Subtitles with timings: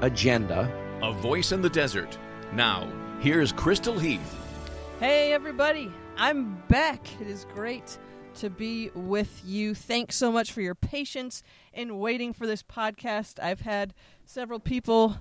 [0.00, 0.72] agenda.
[1.02, 2.18] A voice in the desert.
[2.52, 4.34] Now, here's Crystal Heath.
[5.00, 5.90] Hey, everybody.
[6.16, 7.06] I'm back.
[7.20, 7.98] It is great
[8.36, 9.74] to be with you.
[9.74, 11.42] Thanks so much for your patience
[11.72, 13.42] in waiting for this podcast.
[13.42, 15.18] I've had several people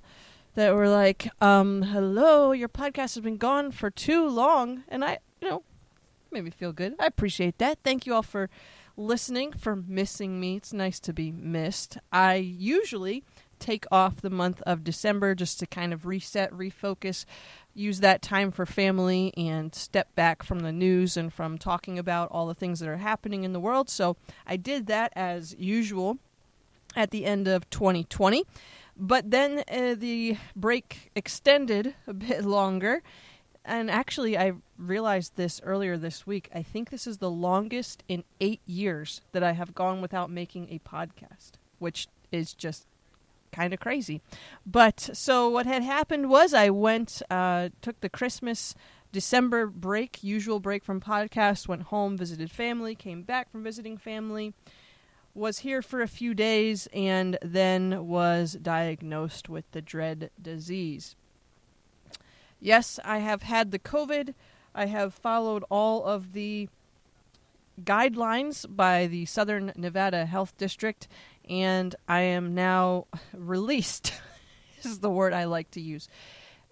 [0.55, 4.83] that were like, um, hello, your podcast has been gone for too long.
[4.87, 5.63] And I, you know,
[6.31, 6.95] made me feel good.
[6.99, 7.79] I appreciate that.
[7.83, 8.49] Thank you all for
[8.95, 10.57] listening, for missing me.
[10.57, 11.97] It's nice to be missed.
[12.11, 13.23] I usually
[13.59, 17.25] take off the month of December just to kind of reset, refocus,
[17.73, 22.29] use that time for family and step back from the news and from talking about
[22.31, 23.89] all the things that are happening in the world.
[23.89, 26.17] So I did that as usual
[26.95, 28.43] at the end of 2020.
[28.99, 33.03] But then uh, the break extended a bit longer.
[33.63, 36.49] And actually, I realized this earlier this week.
[36.55, 40.69] I think this is the longest in eight years that I have gone without making
[40.69, 42.87] a podcast, which is just
[43.57, 44.21] kind of crazy.
[44.65, 48.75] But so what had happened was I went, uh, took the Christmas,
[49.11, 54.53] December break, usual break from podcast, went home, visited family, came back from visiting family,
[55.33, 61.15] was here for a few days, and then was diagnosed with the dread disease.
[62.59, 64.35] Yes, I have had the COVID.
[64.75, 66.69] I have followed all of the
[67.83, 71.07] guidelines by the Southern Nevada Health District,
[71.49, 74.13] and I am now released.
[74.77, 76.07] this is the word I like to use.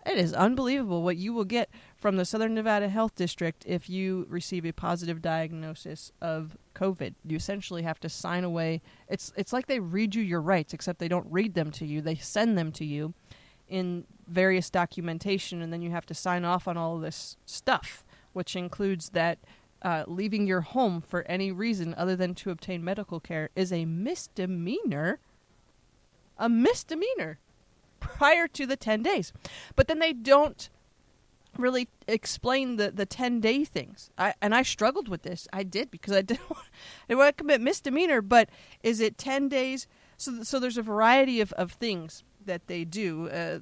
[0.05, 4.27] It is unbelievable what you will get from the Southern Nevada Health District if you
[4.29, 7.15] receive a positive diagnosis of COVID.
[7.25, 8.83] You essentially have to sign away.
[9.09, 12.01] It's it's like they read you your rights, except they don't read them to you.
[12.01, 13.15] They send them to you
[13.67, 18.55] in various documentation, and then you have to sign off on all this stuff, which
[18.55, 19.39] includes that
[19.81, 23.85] uh, leaving your home for any reason other than to obtain medical care is a
[23.85, 25.19] misdemeanor.
[26.37, 27.39] A misdemeanor
[27.99, 29.33] prior to the 10 days.
[29.75, 30.69] But then they don't
[31.57, 34.09] really explain the, the 10 day things.
[34.17, 35.47] I, and I struggled with this.
[35.53, 38.49] I did because I didn't want, I didn't want to commit misdemeanor, but
[38.83, 39.87] is it 10 days?
[40.17, 43.59] So, so there's a variety of, of things that they do uh,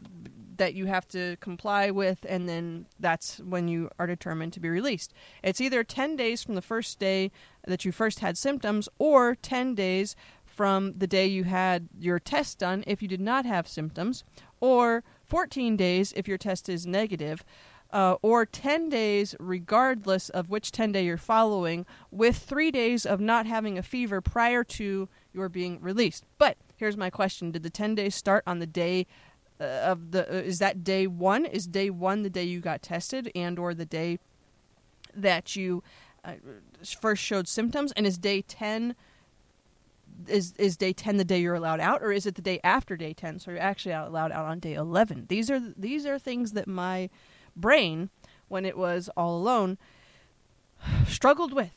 [0.58, 4.70] that you have to comply with, and then that's when you are determined to be
[4.70, 5.14] released.
[5.44, 7.32] It's either 10 days from the first day
[7.66, 10.16] that you first had symptoms, or 10 days
[10.46, 14.24] from the day you had your test done if you did not have symptoms,
[14.60, 17.44] or 14 days if your test is negative.
[17.92, 23.20] Uh, or 10 days, regardless of which 10 day you're following, with three days of
[23.20, 26.26] not having a fever prior to your being released.
[26.40, 29.06] But here's my question Did the 10 days start on the day
[29.60, 32.82] uh, of the uh, is that day 1 is day 1 the day you got
[32.82, 34.20] tested and or the day
[35.16, 35.84] that you
[36.26, 36.34] uh,
[37.00, 37.92] first showed symptoms?
[37.94, 38.96] And is day 10
[40.28, 42.02] is is day 10 the day you're allowed out?
[42.02, 44.74] Or is it the day after day 10 so you're actually allowed out on day
[44.74, 47.10] 11 these are these are things that my
[47.56, 48.10] brain
[48.48, 49.78] when it was all alone
[51.08, 51.72] struggled with.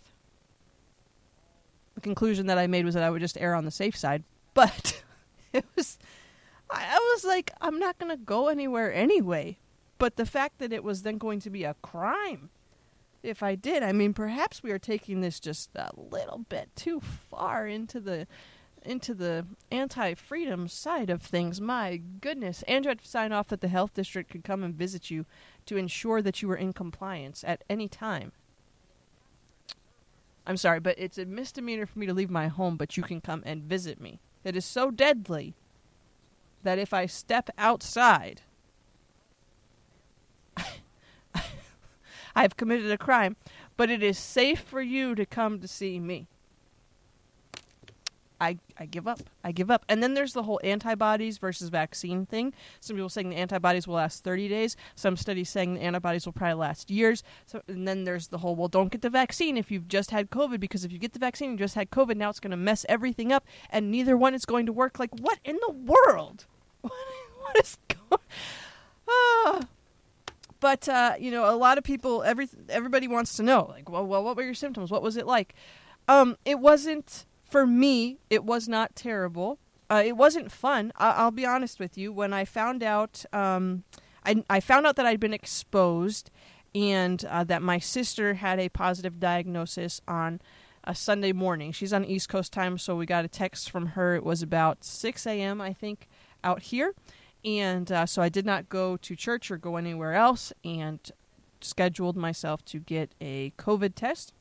[1.94, 4.24] The conclusion that I made was that I would just err on the safe side
[4.54, 5.02] but
[5.52, 5.98] it was
[6.70, 9.58] I was like I'm not going to go anywhere anyway
[9.98, 12.50] but the fact that it was then going to be a crime
[13.26, 13.82] if I did.
[13.82, 18.26] I mean, perhaps we are taking this just a little bit too far into the
[18.84, 21.60] into the anti-freedom side of things.
[21.60, 25.10] My goodness, Andrew had to sign off that the health district could come and visit
[25.10, 25.26] you
[25.66, 28.30] to ensure that you were in compliance at any time.
[30.46, 33.20] I'm sorry, but it's a misdemeanor for me to leave my home, but you can
[33.20, 34.20] come and visit me.
[34.44, 35.56] It is so deadly
[36.66, 38.42] that if I step outside,
[40.56, 41.42] I
[42.34, 43.36] have committed a crime,
[43.76, 46.28] but it is safe for you to come to see me.
[48.40, 49.20] I, I give up.
[49.42, 49.84] I give up.
[49.88, 52.52] And then there's the whole antibodies versus vaccine thing.
[52.80, 54.76] Some people saying the antibodies will last 30 days.
[54.94, 57.22] Some studies saying the antibodies will probably last years.
[57.46, 60.30] So, and then there's the whole, well, don't get the vaccine if you've just had
[60.30, 62.50] COVID, because if you get the vaccine and you just had COVID, now it's going
[62.50, 64.98] to mess everything up, and neither one is going to work.
[64.98, 66.46] Like, what in the world?
[67.40, 68.20] what is going
[69.08, 69.60] ah.
[70.60, 74.06] But uh, you know, a lot of people, every everybody wants to know, like, well,
[74.06, 74.90] well, what were your symptoms?
[74.90, 75.54] What was it like?
[76.08, 78.18] Um, it wasn't for me.
[78.30, 79.58] It was not terrible.
[79.90, 80.92] uh, it wasn't fun.
[80.96, 82.12] I- I'll be honest with you.
[82.12, 83.84] When I found out, um,
[84.24, 86.30] I I found out that I'd been exposed,
[86.74, 90.40] and uh, that my sister had a positive diagnosis on
[90.84, 91.70] a Sunday morning.
[91.70, 94.14] She's on East Coast time, so we got a text from her.
[94.16, 95.60] It was about 6 a.m.
[95.60, 96.08] I think
[96.46, 96.94] out here,
[97.44, 101.00] and uh, so I did not go to church or go anywhere else, and
[101.60, 104.32] scheduled myself to get a COVID test.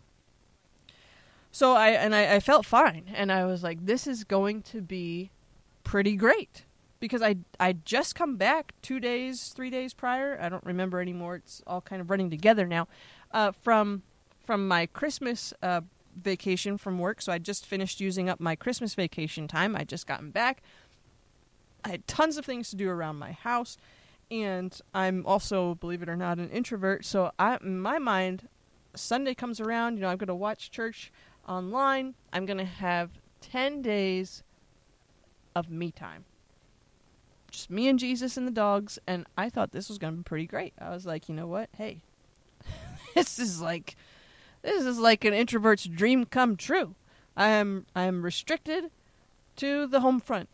[1.52, 4.82] So I and I, I felt fine, and I was like, "This is going to
[4.82, 5.32] be
[5.84, 6.66] pretty great,"
[7.00, 10.38] because I I just come back two days, three days prior.
[10.42, 11.36] I don't remember anymore.
[11.38, 12.88] It's all kind of running together now.
[13.32, 14.04] Uh, from
[14.46, 15.82] from my Christmas uh,
[16.22, 19.76] vacation from work, so I just finished using up my Christmas vacation time.
[19.76, 20.62] I just gotten back.
[21.86, 23.78] I had tons of things to do around my house,
[24.32, 27.06] and I'm also, believe it or not, an introvert.
[27.06, 28.50] So I, in my mind,
[28.96, 29.96] Sunday comes around.
[29.96, 31.12] You know, I'm going to watch church
[31.48, 32.16] online.
[32.34, 34.42] I'm going to have ten days
[35.56, 36.26] of me time.
[37.52, 40.24] Just me and Jesus and the dogs, and I thought this was going to be
[40.24, 40.74] pretty great.
[40.82, 41.70] I was like, you know what?
[41.78, 42.02] Hey,
[43.16, 43.96] this is like
[44.64, 46.96] this is like an introvert's dream come true.
[47.38, 48.90] I am I am restricted
[49.58, 50.50] to the home front.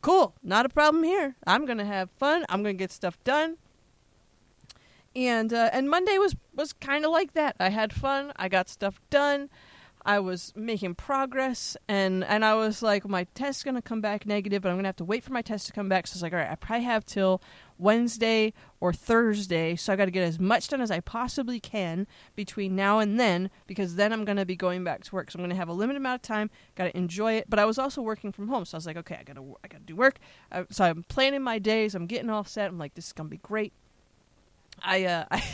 [0.00, 1.34] Cool, not a problem here.
[1.46, 2.44] I'm gonna have fun.
[2.48, 3.56] I'm gonna get stuff done.
[5.16, 7.56] And uh, and Monday was was kind of like that.
[7.58, 8.32] I had fun.
[8.36, 9.50] I got stuff done.
[10.04, 14.62] I was making progress, and and I was like, my test's gonna come back negative,
[14.62, 16.06] but I'm gonna have to wait for my test to come back.
[16.06, 17.42] So I was like, all right, I probably have till
[17.78, 22.06] Wednesday or Thursday, so I got to get as much done as I possibly can
[22.36, 25.30] between now and then, because then I'm gonna be going back to work.
[25.30, 26.50] So I'm gonna have a limited amount of time.
[26.74, 28.96] Got to enjoy it, but I was also working from home, so I was like,
[28.98, 30.18] okay, I gotta I gotta do work.
[30.70, 31.94] So I'm planning my days.
[31.94, 32.68] I'm getting all set.
[32.68, 33.72] I'm like, this is gonna be great.
[34.82, 35.44] I uh, I.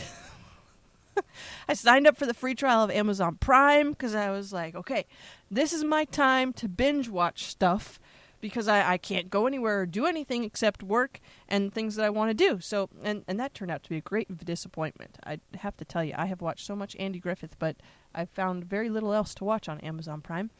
[1.68, 5.06] I signed up for the free trial of Amazon Prime because I was like, okay,
[5.50, 8.00] this is my time to binge watch stuff
[8.44, 11.18] because I, I can't go anywhere or do anything except work
[11.48, 12.60] and things that I want to do.
[12.60, 15.16] So, and, and that turned out to be a great disappointment.
[15.24, 17.76] I have to tell you, I have watched so much Andy Griffith, but
[18.14, 20.50] I found very little else to watch on Amazon Prime.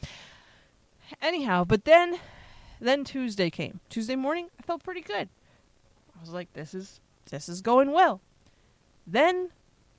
[1.21, 2.21] Anyhow, but then,
[2.81, 3.81] then Tuesday came.
[3.91, 5.29] Tuesday morning, I felt pretty good.
[6.17, 8.23] I was like, this is this is going well.
[9.07, 9.51] Then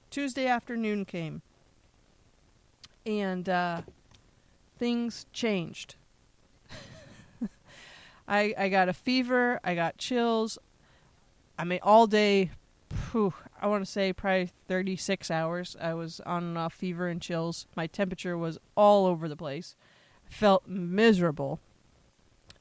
[0.09, 1.43] Tuesday afternoon came,
[3.05, 3.81] and uh,
[4.79, 5.93] things changed.
[8.27, 9.59] I I got a fever.
[9.63, 10.57] I got chills.
[11.57, 12.51] I mean, all day.
[13.11, 15.75] Whew, I want to say probably 36 hours.
[15.79, 17.65] I was on uh, fever and chills.
[17.75, 19.75] My temperature was all over the place.
[20.27, 21.59] I felt miserable.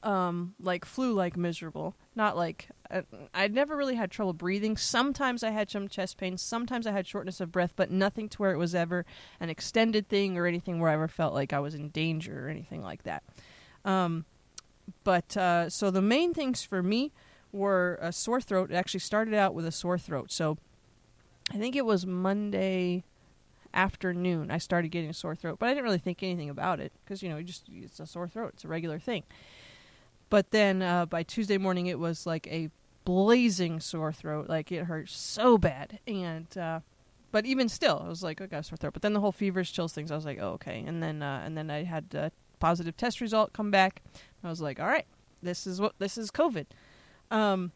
[0.03, 1.95] Um, like flu-like miserable.
[2.15, 3.01] Not like uh,
[3.33, 4.77] I'd never really had trouble breathing.
[4.77, 6.37] Sometimes I had some chest pain.
[6.37, 9.05] Sometimes I had shortness of breath, but nothing to where it was ever
[9.39, 12.49] an extended thing or anything where I ever felt like I was in danger or
[12.49, 13.23] anything like that.
[13.83, 14.25] Um,
[15.03, 17.11] but uh, so the main things for me
[17.51, 18.71] were a sore throat.
[18.71, 20.31] It actually started out with a sore throat.
[20.31, 20.57] So
[21.51, 23.03] I think it was Monday
[23.75, 26.93] afternoon I started getting a sore throat, but I didn't really think anything about it
[27.03, 28.51] because you know, you just it's a sore throat.
[28.55, 29.23] It's a regular thing.
[30.29, 32.69] But then uh, by Tuesday morning, it was like a
[33.03, 34.49] blazing sore throat.
[34.49, 36.79] Like it hurt so bad, and uh,
[37.31, 38.93] but even still, I was like, I got a sore throat.
[38.93, 40.83] But then the whole fevers, chills things, I was like, oh okay.
[40.85, 44.01] And then uh, and then I had a positive test result come back.
[44.45, 45.05] I was like, all right,
[45.41, 46.65] this is what this is COVID.
[47.31, 47.71] Um,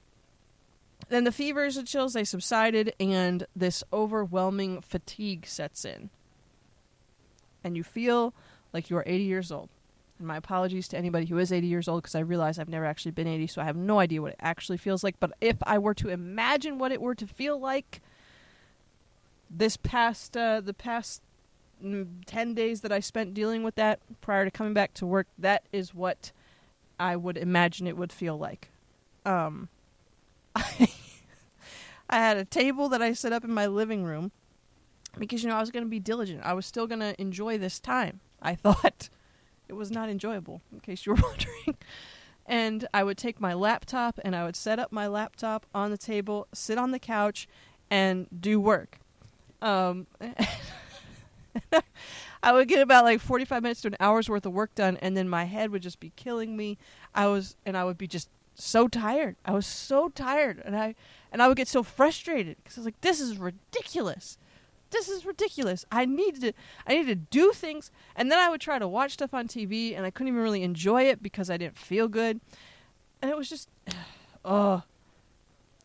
[1.08, 6.10] then the fevers and chills they subsided, and this overwhelming fatigue sets in,
[7.64, 8.34] and you feel
[8.74, 9.70] like you are 80 years old.
[10.20, 12.86] And my apologies to anybody who is 80 years old because I realize I've never
[12.86, 15.20] actually been 80, so I have no idea what it actually feels like.
[15.20, 18.02] But if I were to imagine what it were to feel like
[19.50, 21.22] this past, uh, the past
[21.84, 25.28] mm, 10 days that I spent dealing with that prior to coming back to work,
[25.38, 26.32] that is what
[27.00, 28.70] I would imagine it would feel like.
[29.26, 29.70] Um,
[30.56, 30.90] I,
[32.10, 34.32] I had a table that I set up in my living room
[35.18, 36.42] because, you know, I was going to be diligent.
[36.44, 38.20] I was still going to enjoy this time.
[38.42, 39.10] I thought
[39.68, 41.78] it was not enjoyable, in case you were wondering.
[42.46, 45.98] And I would take my laptop and I would set up my laptop on the
[45.98, 47.48] table, sit on the couch,
[47.92, 48.98] and do work.
[49.62, 50.08] Um,
[52.42, 55.16] I would get about like 45 minutes to an hour's worth of work done, and
[55.16, 56.78] then my head would just be killing me.
[57.14, 59.36] I was, and I would be just so tired.
[59.46, 60.96] I was so tired, and I,
[61.32, 64.38] and I would get so frustrated because I was like, "This is ridiculous.
[64.92, 65.86] This is ridiculous.
[65.92, 66.54] I need to,
[66.88, 69.96] I need to do things." And then I would try to watch stuff on TV,
[69.96, 72.40] and I couldn't even really enjoy it because I didn't feel good,
[73.22, 73.70] and it was just,
[74.46, 74.84] oh,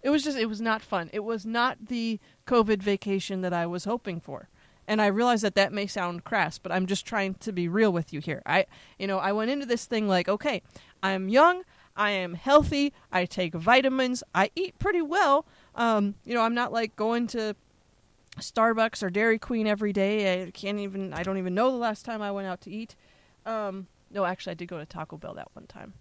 [0.05, 1.11] it was just, it was not fun.
[1.13, 4.49] It was not the COVID vacation that I was hoping for
[4.87, 7.93] and I realize that that may sound crass, but I'm just trying to be real
[7.93, 8.43] with you here.
[8.45, 8.67] I,
[8.99, 10.63] you know, I went into this thing like, okay,
[11.03, 11.65] I'm young,
[11.97, 12.93] I am healthy.
[13.13, 14.23] I take vitamins.
[14.35, 15.47] I eat pretty well.
[15.75, 17.55] Um, you know, I'm not like going to
[18.39, 20.43] Starbucks or Dairy Queen every day.
[20.43, 21.13] I can't even.
[21.13, 22.97] I don't even know the last time I went out to eat.
[23.47, 25.95] Um, no, actually, I did go to Taco Bell that one time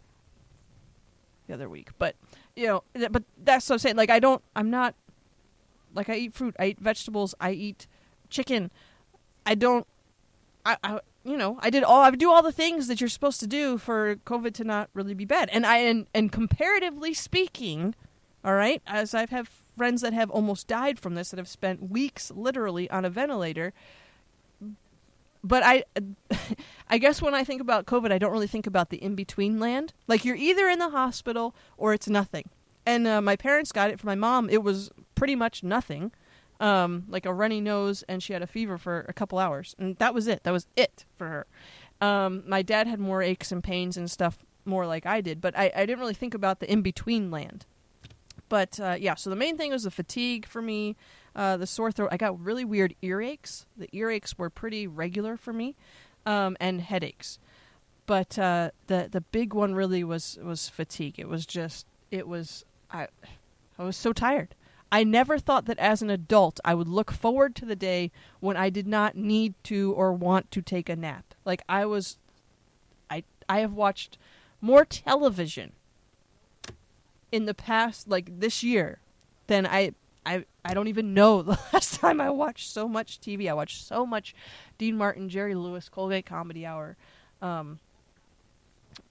[1.48, 1.92] the other week.
[2.00, 2.16] But
[2.56, 3.96] you know, but that's what I'm saying.
[3.96, 4.42] Like, I don't.
[4.56, 4.96] I'm not.
[5.94, 6.56] Like, I eat fruit.
[6.58, 7.36] I eat vegetables.
[7.40, 7.88] I eat
[8.34, 8.72] chicken.
[9.46, 9.88] I don't.
[10.66, 13.40] I, I you know, I did all I do all the things that you're supposed
[13.40, 15.50] to do for COVID to not really be bad.
[15.52, 17.96] And I and, and comparatively speaking,
[18.44, 21.90] all right, as I've have friends that have almost died from this that have spent
[21.90, 23.74] weeks literally on a ventilator.
[25.44, 25.84] But I
[26.90, 29.60] I guess when I think about COVID, I don't really think about the in between
[29.60, 29.94] land.
[30.08, 32.50] Like you're either in the hospital or it's nothing.
[32.86, 34.50] And uh, my parents got it for my mom.
[34.50, 36.12] It was pretty much nothing
[36.64, 39.98] um, like a runny nose, and she had a fever for a couple hours, and
[39.98, 40.44] that was it.
[40.44, 41.46] That was it for her.
[42.00, 45.58] Um, my dad had more aches and pains and stuff, more like I did, but
[45.58, 47.66] I, I didn't really think about the in between land.
[48.48, 50.96] But uh, yeah, so the main thing was the fatigue for me,
[51.36, 52.10] uh, the sore throat.
[52.14, 53.66] I got really weird earaches.
[53.76, 55.76] The earaches were pretty regular for me,
[56.26, 57.40] um, and headaches.
[58.06, 61.16] But uh, the the big one really was was fatigue.
[61.18, 63.08] It was just it was I
[63.78, 64.56] I was so tired.
[64.94, 68.56] I never thought that as an adult I would look forward to the day when
[68.56, 71.34] I did not need to or want to take a nap.
[71.44, 72.20] Like I was
[73.10, 74.20] I I have watched
[74.62, 75.72] more television
[77.32, 79.00] in the past like this year
[79.48, 79.96] than I
[80.28, 83.50] I I don't even know the last time I watched so much TV.
[83.50, 84.36] I watched so much
[84.78, 86.98] Dean Martin, Jerry Lewis, Colgate Comedy Hour,
[87.42, 87.80] um,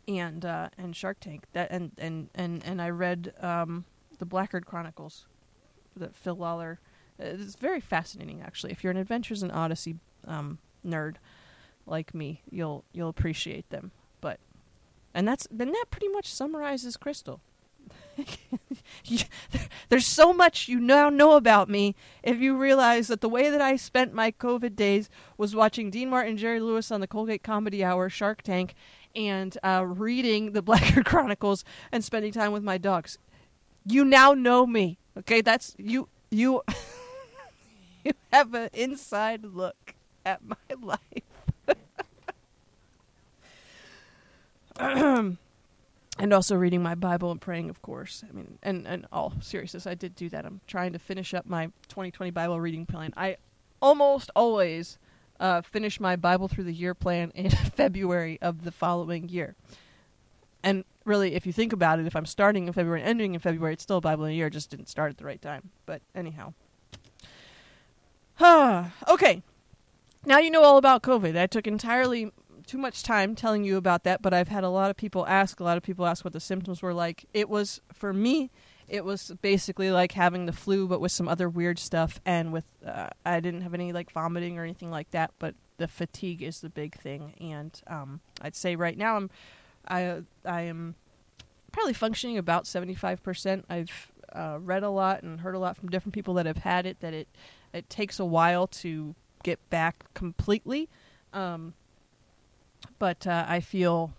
[0.06, 1.42] and uh, and Shark Tank.
[1.54, 3.84] That and and and and I read um,
[4.20, 5.26] the Blackgaard Chronicles
[5.96, 6.80] that Phil Lollar.
[7.20, 8.72] Uh, it's very fascinating, actually.
[8.72, 9.96] If you're an Adventures in Odyssey
[10.26, 11.16] um, nerd
[11.87, 13.90] like me, you'll you'll appreciate them.
[14.20, 14.38] But
[15.14, 17.40] and that's then that pretty much summarizes Crystal.
[19.88, 23.61] There's so much you now know about me if you realize that the way that
[23.61, 27.42] I spent my COVID days was watching Dean Martin, and Jerry Lewis on the Colgate
[27.42, 28.75] Comedy Hour, Shark Tank,
[29.14, 33.18] and uh, reading the Blackgaard Chronicles and spending time with my dogs.
[33.84, 34.99] You now know me.
[35.19, 36.62] Okay, that's you you
[38.04, 40.99] you have an inside look at my life.
[46.19, 48.25] and also reading my Bible and praying, of course.
[48.28, 50.47] I mean, and and all seriousness, I did do that.
[50.47, 53.12] I'm trying to finish up my 2020 Bible reading plan.
[53.16, 53.37] I
[53.81, 54.99] almost always
[55.40, 59.57] uh, finish my Bible through the year plan in February of the following year.
[60.62, 63.40] And really, if you think about it, if I'm starting in February and ending in
[63.40, 64.50] February, it's still a Bible in a year.
[64.50, 65.71] Just didn't start at the right time.
[65.87, 66.54] But anyhow.
[69.09, 69.42] okay.
[70.25, 71.37] Now you know all about COVID.
[71.37, 72.30] I took entirely
[72.66, 75.61] too much time telling you about that, but I've had a lot of people ask.
[75.61, 77.25] A lot of people ask what the symptoms were like.
[77.35, 78.50] It was, for me,
[78.88, 82.21] it was basically like having the flu, but with some other weird stuff.
[82.25, 85.88] And with, uh, I didn't have any like vomiting or anything like that, but the
[85.88, 87.35] fatigue is the big thing.
[87.40, 89.30] And um, I'd say right now I'm
[89.88, 90.94] I I am
[91.72, 93.64] probably functioning about seventy five percent.
[93.68, 96.86] I've uh, read a lot and heard a lot from different people that have had
[96.86, 97.00] it.
[97.00, 97.28] That it
[97.72, 100.88] it takes a while to get back completely,
[101.32, 101.74] um,
[102.98, 104.12] but uh, I feel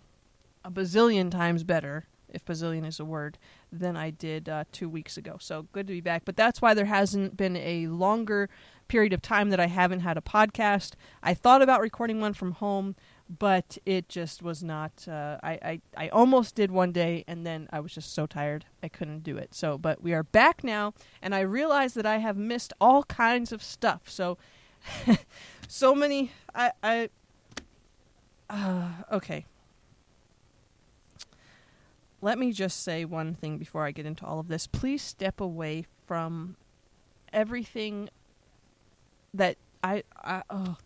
[0.65, 3.37] a bazillion times better, if bazillion is a word,
[3.71, 5.37] than I did uh, two weeks ago.
[5.39, 6.23] So good to be back.
[6.25, 8.49] But that's why there hasn't been a longer
[8.87, 10.93] period of time that I haven't had a podcast.
[11.21, 12.95] I thought about recording one from home
[13.29, 15.07] but it just was not.
[15.07, 18.65] Uh, I, I I almost did one day, and then I was just so tired
[18.81, 19.53] I couldn't do it.
[19.53, 23.51] So, but we are back now, and I realize that I have missed all kinds
[23.51, 24.01] of stuff.
[24.05, 24.37] So,
[25.67, 26.31] so many.
[26.53, 27.09] I I.
[28.49, 29.45] Uh, okay.
[32.21, 34.65] Let me just say one thing before I get into all of this.
[34.67, 36.55] Please step away from
[37.33, 38.09] everything
[39.33, 40.77] that I I oh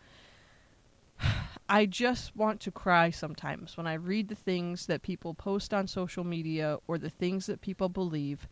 [1.69, 5.87] I just want to cry sometimes when I read the things that people post on
[5.87, 8.47] social media or the things that people believe.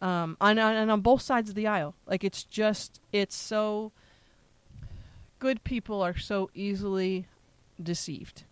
[0.00, 1.94] Um, on, on, and on both sides of the aisle.
[2.06, 3.92] Like, it's just, it's so.
[5.38, 7.26] Good people are so easily
[7.82, 8.44] deceived.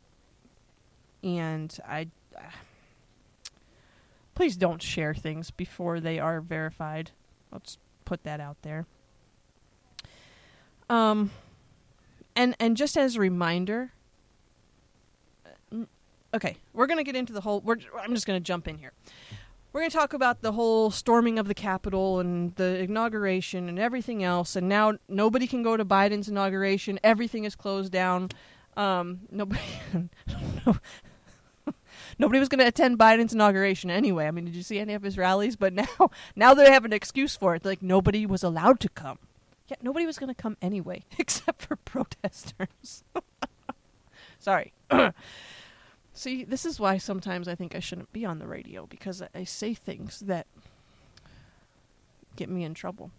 [1.22, 2.08] And I.
[2.36, 2.42] Uh,
[4.34, 7.10] please don't share things before they are verified.
[7.52, 8.86] Let's put that out there.
[10.90, 11.30] Um,
[12.36, 13.92] and and just as a reminder,
[16.34, 17.64] okay, we're going to get into the whole.
[17.98, 18.92] I'm just going to jump in here.
[19.72, 23.78] We're going to talk about the whole storming of the Capitol and the inauguration and
[23.78, 24.54] everything else.
[24.54, 27.00] And now nobody can go to Biden's inauguration.
[27.02, 28.30] Everything is closed down.
[28.76, 29.60] Um, nobody,
[32.18, 34.26] nobody was going to attend Biden's inauguration anyway.
[34.26, 35.56] I mean, did you see any of his rallies?
[35.56, 37.64] But now, now they have an excuse for it.
[37.64, 39.18] Like nobody was allowed to come.
[39.66, 43.02] Yeah, nobody was going to come anyway, except for protesters.
[44.38, 44.72] Sorry.
[46.14, 49.42] See, this is why sometimes I think I shouldn't be on the radio because I
[49.42, 50.46] say things that
[52.36, 53.10] get me in trouble.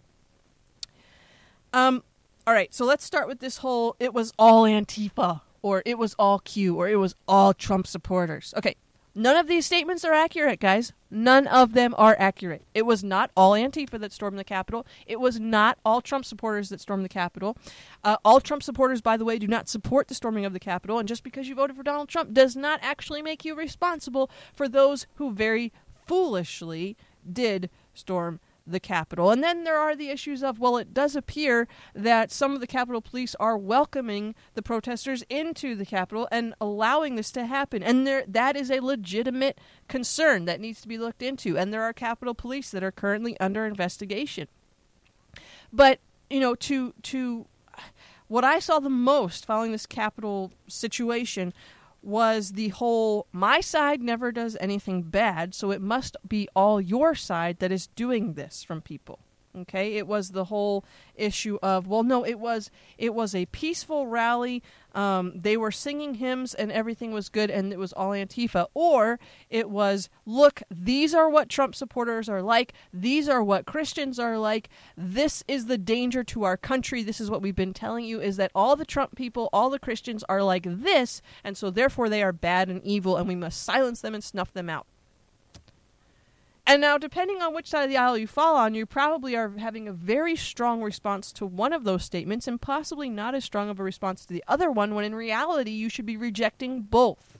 [1.74, 2.02] Um,
[2.46, 6.14] all right, so let's start with this whole it was all Antifa or it was
[6.18, 8.54] all Q or it was all Trump supporters.
[8.56, 8.76] Okay,
[9.16, 10.92] none of these statements are accurate, guys.
[11.10, 12.62] None of them are accurate.
[12.74, 14.86] It was not all Antifa that stormed the Capitol.
[15.06, 17.56] It was not all Trump supporters that stormed the Capitol.
[18.04, 20.98] Uh, all Trump supporters, by the way, do not support the storming of the Capitol.
[20.98, 24.68] And just because you voted for Donald Trump does not actually make you responsible for
[24.68, 25.72] those who very
[26.06, 26.96] foolishly
[27.32, 29.30] did storm the Capitol.
[29.30, 32.66] And then there are the issues of, well, it does appear that some of the
[32.66, 37.82] Capitol Police are welcoming the protesters into the Capitol and allowing this to happen.
[37.82, 39.58] And there, that is a legitimate
[39.88, 41.56] concern that needs to be looked into.
[41.56, 44.48] And there are Capitol Police that are currently under investigation.
[45.72, 47.46] But, you know, to, to,
[48.28, 51.52] what I saw the most following this Capitol situation
[52.06, 57.14] was the whole my side never does anything bad, so it must be all your
[57.14, 59.18] side that is doing this from people.
[59.56, 60.84] Okay, it was the whole
[61.14, 64.62] issue of well, no, it was it was a peaceful rally.
[64.94, 68.66] Um, they were singing hymns and everything was good, and it was all Antifa.
[68.74, 72.74] Or it was look, these are what Trump supporters are like.
[72.92, 74.68] These are what Christians are like.
[74.96, 77.02] This is the danger to our country.
[77.02, 79.78] This is what we've been telling you: is that all the Trump people, all the
[79.78, 83.62] Christians are like this, and so therefore they are bad and evil, and we must
[83.62, 84.86] silence them and snuff them out.
[86.68, 89.56] And now, depending on which side of the aisle you fall on, you probably are
[89.56, 93.68] having a very strong response to one of those statements and possibly not as strong
[93.68, 97.38] of a response to the other one, when in reality, you should be rejecting both.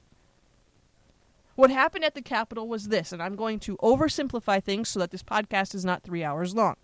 [1.56, 5.10] What happened at the Capitol was this, and I'm going to oversimplify things so that
[5.10, 6.76] this podcast is not three hours long.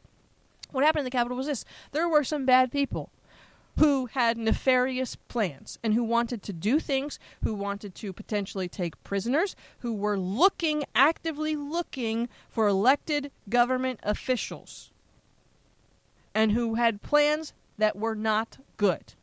[0.73, 3.11] What happened at the Capitol was this there were some bad people
[3.79, 9.03] who had nefarious plans and who wanted to do things, who wanted to potentially take
[9.03, 14.91] prisoners, who were looking, actively looking for elected government officials,
[16.35, 19.15] and who had plans that were not good.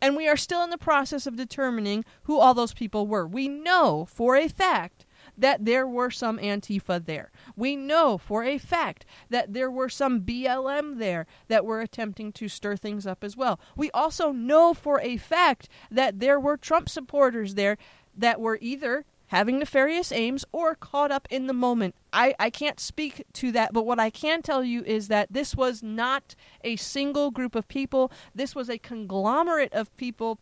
[0.00, 3.26] And we are still in the process of determining who all those people were.
[3.26, 5.05] We know for a fact
[5.36, 7.30] that there were some Antifa there.
[7.56, 12.48] We know for a fact that there were some BLM there that were attempting to
[12.48, 13.60] stir things up as well.
[13.76, 17.76] We also know for a fact that there were Trump supporters there
[18.16, 21.94] that were either having nefarious aims or caught up in the moment.
[22.12, 25.54] I, I can't speak to that, but what I can tell you is that this
[25.54, 28.12] was not a single group of people.
[28.34, 30.38] This was a conglomerate of people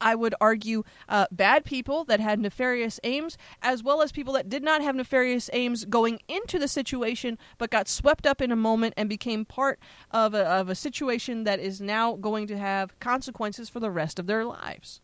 [0.00, 4.48] I would argue, uh, bad people that had nefarious aims, as well as people that
[4.48, 8.56] did not have nefarious aims going into the situation, but got swept up in a
[8.56, 9.78] moment and became part
[10.10, 14.18] of a, of a situation that is now going to have consequences for the rest
[14.18, 15.00] of their lives.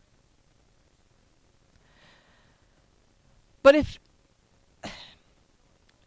[3.62, 3.98] But if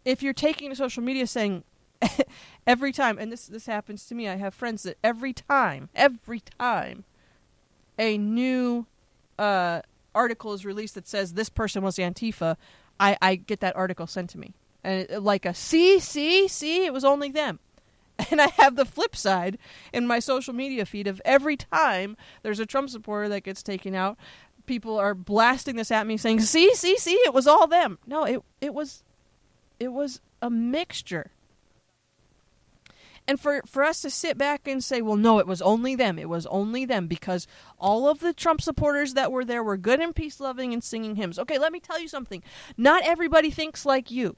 [0.06, 1.64] if you're taking to social media saying
[2.68, 6.40] every time, and this this happens to me, I have friends that every time, every
[6.40, 7.04] time
[7.98, 8.86] a new
[9.38, 9.82] uh,
[10.14, 12.58] article is released that says this person was Antifa,
[13.00, 14.54] I, I get that article sent to me.
[14.84, 17.60] And it, like a see, see, see, it was only them.
[18.32, 19.60] And I have the flip side
[19.94, 23.94] in my social media feed of every time there's a Trump supporter that gets taken
[23.94, 24.18] out,
[24.66, 28.24] people are blasting this at me saying, "See, see, see, it was all them." No,
[28.24, 29.04] it it was
[29.80, 31.30] it was a mixture
[33.28, 36.18] and for for us to sit back and say, well, no, it was only them.
[36.18, 37.48] It was only them because
[37.80, 41.16] all of the Trump supporters that were there were good and peace loving and singing
[41.16, 41.38] hymns.
[41.40, 42.42] Okay, let me tell you something.
[42.78, 44.36] Not everybody thinks like you.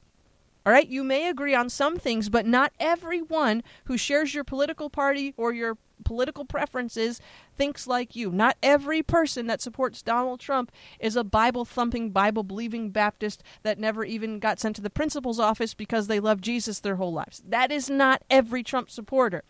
[0.66, 4.90] All right, you may agree on some things, but not everyone who shares your political
[4.90, 7.22] party or your political preferences
[7.60, 8.32] thinks like you.
[8.32, 13.78] Not every person that supports Donald Trump is a Bible thumping, Bible believing Baptist that
[13.78, 17.44] never even got sent to the principal's office because they love Jesus their whole lives.
[17.46, 19.44] That is not every Trump supporter.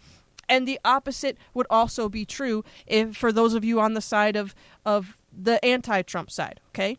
[0.49, 4.35] And the opposite would also be true if for those of you on the side
[4.35, 6.97] of of the anti-Trump side, okay?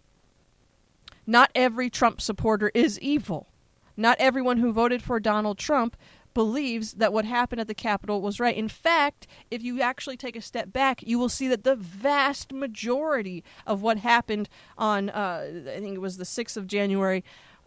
[1.27, 3.49] Not every Trump supporter is evil.
[3.97, 5.97] Not everyone who voted for Donald Trump
[6.35, 8.57] believes that what happened at the Capitol was right.
[8.57, 12.53] In fact, if you actually take a step back, you will see that the vast
[12.53, 17.25] majority of what happened on, uh, I think it was the 6th of January,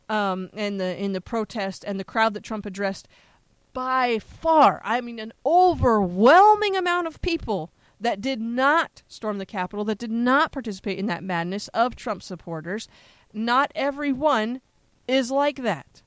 [0.09, 3.07] um, in the in the protest and the crowd that Trump addressed,
[3.73, 9.85] by far, I mean, an overwhelming amount of people that did not storm the Capitol,
[9.85, 12.87] that did not participate in that madness of Trump supporters,
[13.33, 14.61] not everyone
[15.07, 16.02] is like that.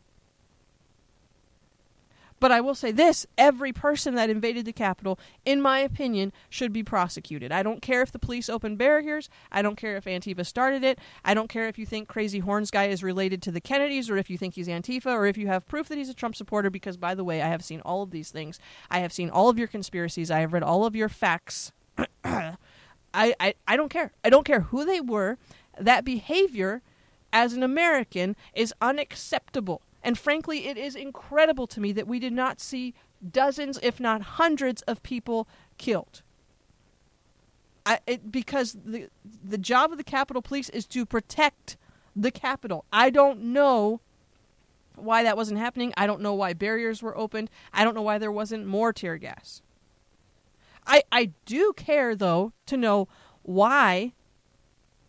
[2.38, 6.72] But I will say this every person that invaded the Capitol, in my opinion, should
[6.72, 7.50] be prosecuted.
[7.50, 9.30] I don't care if the police opened barriers.
[9.50, 10.98] I don't care if Antifa started it.
[11.24, 14.16] I don't care if you think Crazy Horns guy is related to the Kennedys or
[14.16, 16.68] if you think he's Antifa or if you have proof that he's a Trump supporter,
[16.68, 18.58] because, by the way, I have seen all of these things.
[18.90, 20.30] I have seen all of your conspiracies.
[20.30, 21.72] I have read all of your facts.
[22.24, 22.56] I,
[23.14, 24.12] I, I don't care.
[24.24, 25.38] I don't care who they were.
[25.78, 26.82] That behavior
[27.32, 29.80] as an American is unacceptable.
[30.06, 32.94] And frankly, it is incredible to me that we did not see
[33.28, 36.22] dozens, if not hundreds, of people killed.
[37.84, 39.08] I, it, because the
[39.44, 41.76] the job of the Capitol Police is to protect
[42.14, 42.84] the Capitol.
[42.92, 44.00] I don't know
[44.94, 45.92] why that wasn't happening.
[45.96, 47.50] I don't know why barriers were opened.
[47.72, 49.60] I don't know why there wasn't more tear gas.
[50.86, 53.08] I I do care though to know
[53.42, 54.12] why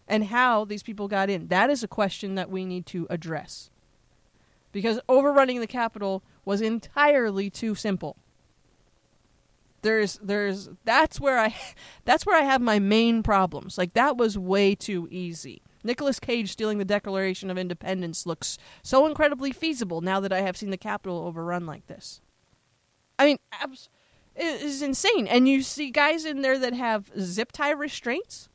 [0.08, 1.50] and how these people got in.
[1.50, 3.70] That is a question that we need to address
[4.78, 8.16] because overrunning the Capitol was entirely too simple.
[9.82, 11.56] There's there's that's where I
[12.06, 13.76] that's where I have my main problems.
[13.76, 15.64] Like that was way too easy.
[15.84, 20.56] Nicolas Cage stealing the Declaration of Independence looks so incredibly feasible now that I have
[20.56, 22.22] seen the Capitol overrun like this.
[23.18, 23.90] I mean, abs-
[24.36, 25.26] it is insane.
[25.26, 28.48] And you see guys in there that have zip tie restraints,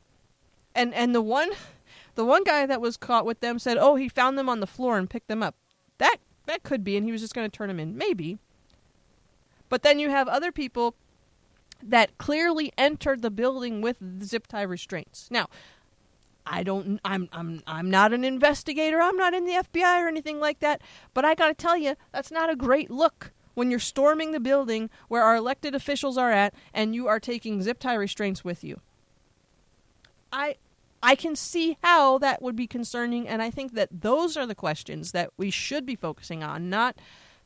[0.73, 1.49] and and the one,
[2.15, 4.67] the one guy that was caught with them said, "Oh, he found them on the
[4.67, 5.55] floor and picked them up."
[5.97, 8.37] That that could be, and he was just going to turn him in, maybe.
[9.69, 10.95] But then you have other people
[11.81, 15.29] that clearly entered the building with zip tie restraints.
[15.31, 15.47] Now,
[16.45, 19.01] I don't I'm I'm I'm not an investigator.
[19.01, 20.81] I'm not in the FBI or anything like that,
[21.13, 24.39] but I got to tell you, that's not a great look when you're storming the
[24.39, 28.63] building where our elected officials are at and you are taking zip tie restraints with
[28.63, 28.81] you.
[30.31, 30.55] I
[31.03, 34.55] I can see how that would be concerning, and I think that those are the
[34.55, 36.69] questions that we should be focusing on.
[36.69, 36.97] Not,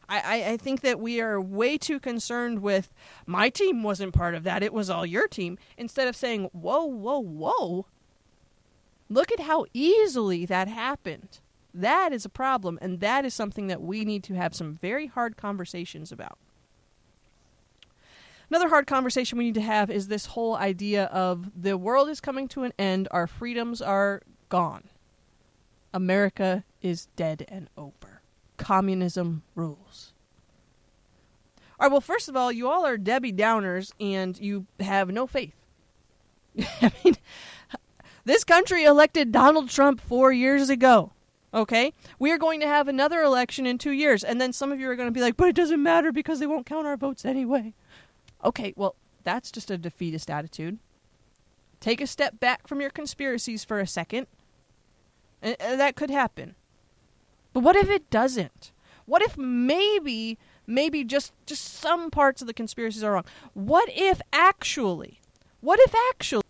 [0.08, 2.94] I, I think that we are way too concerned with
[3.26, 5.58] my team wasn't part of that; it was all your team.
[5.76, 7.88] Instead of saying, "Whoa, whoa, whoa,"
[9.10, 11.40] look at how easily that happened.
[11.74, 15.08] That is a problem, and that is something that we need to have some very
[15.08, 16.38] hard conversations about.
[18.50, 22.22] Another hard conversation we need to have is this whole idea of the world is
[22.22, 24.86] coming to an end, our freedoms are gone.
[25.94, 28.22] America is dead and over.
[28.58, 30.14] Communism rules.
[31.80, 35.28] All right, well, first of all, you all are Debbie Downers and you have no
[35.28, 35.54] faith.
[36.82, 37.16] I mean,
[38.26, 41.12] this country elected Donald Trump four years ago.
[41.54, 41.94] Okay?
[42.20, 44.24] We are going to have another election in two years.
[44.24, 46.40] And then some of you are going to be like, but it doesn't matter because
[46.40, 47.74] they won't count our votes anyway.
[48.44, 50.80] Okay, well, that's just a defeatist attitude.
[51.80, 54.28] Take a step back from your conspiracies for a second.
[55.42, 56.56] And, that could happen.
[57.54, 58.72] But what if it doesn't?
[59.06, 63.26] What if maybe maybe just just some parts of the conspiracies are wrong?
[63.54, 65.22] What if actually
[65.62, 66.44] what if actually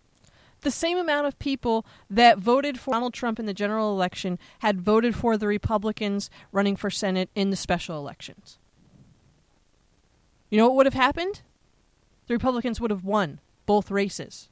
[0.62, 4.80] the same amount of people that voted for Donald Trump in the general election had
[4.80, 8.58] voted for the Republicans running for Senate in the special elections?
[10.50, 11.42] You know what would have happened?
[12.28, 14.48] The Republicans would have won both races.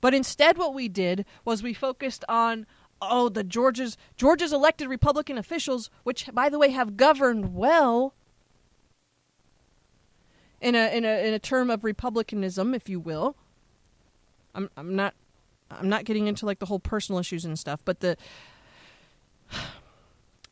[0.00, 2.66] But instead, what we did was we focused on
[3.00, 8.14] oh the Georgia's Georgia's elected Republican officials, which by the way have governed well
[10.60, 13.36] in a in a in a term of republicanism, if you will.
[14.54, 15.14] I'm I'm not
[15.70, 18.16] I'm not getting into like the whole personal issues and stuff, but the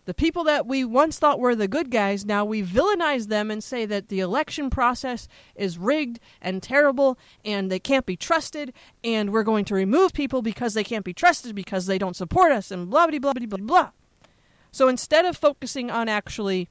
[0.06, 3.62] the people that we once thought were the good guys, now we villainize them and
[3.62, 8.72] say that the election process is rigged and terrible and they can't be trusted
[9.04, 12.50] and we're going to remove people because they can't be trusted because they don't support
[12.50, 13.90] us and blah blah blah blah blah blah.
[14.72, 16.68] So instead of focusing on actually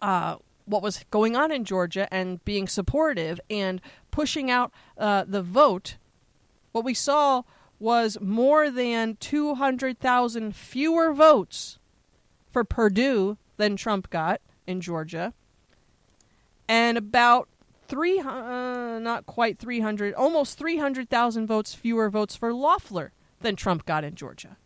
[0.00, 5.42] uh, what was going on in Georgia and being supportive and pushing out uh, the
[5.42, 5.96] vote,
[6.72, 7.42] what we saw
[7.78, 11.78] was more than 200,000 fewer votes
[12.52, 15.32] for Perdue than Trump got in Georgia,
[16.68, 17.48] and about
[17.88, 24.04] three, uh, not quite 300, almost 300,000 votes fewer votes for Loeffler than Trump got
[24.04, 24.56] in Georgia.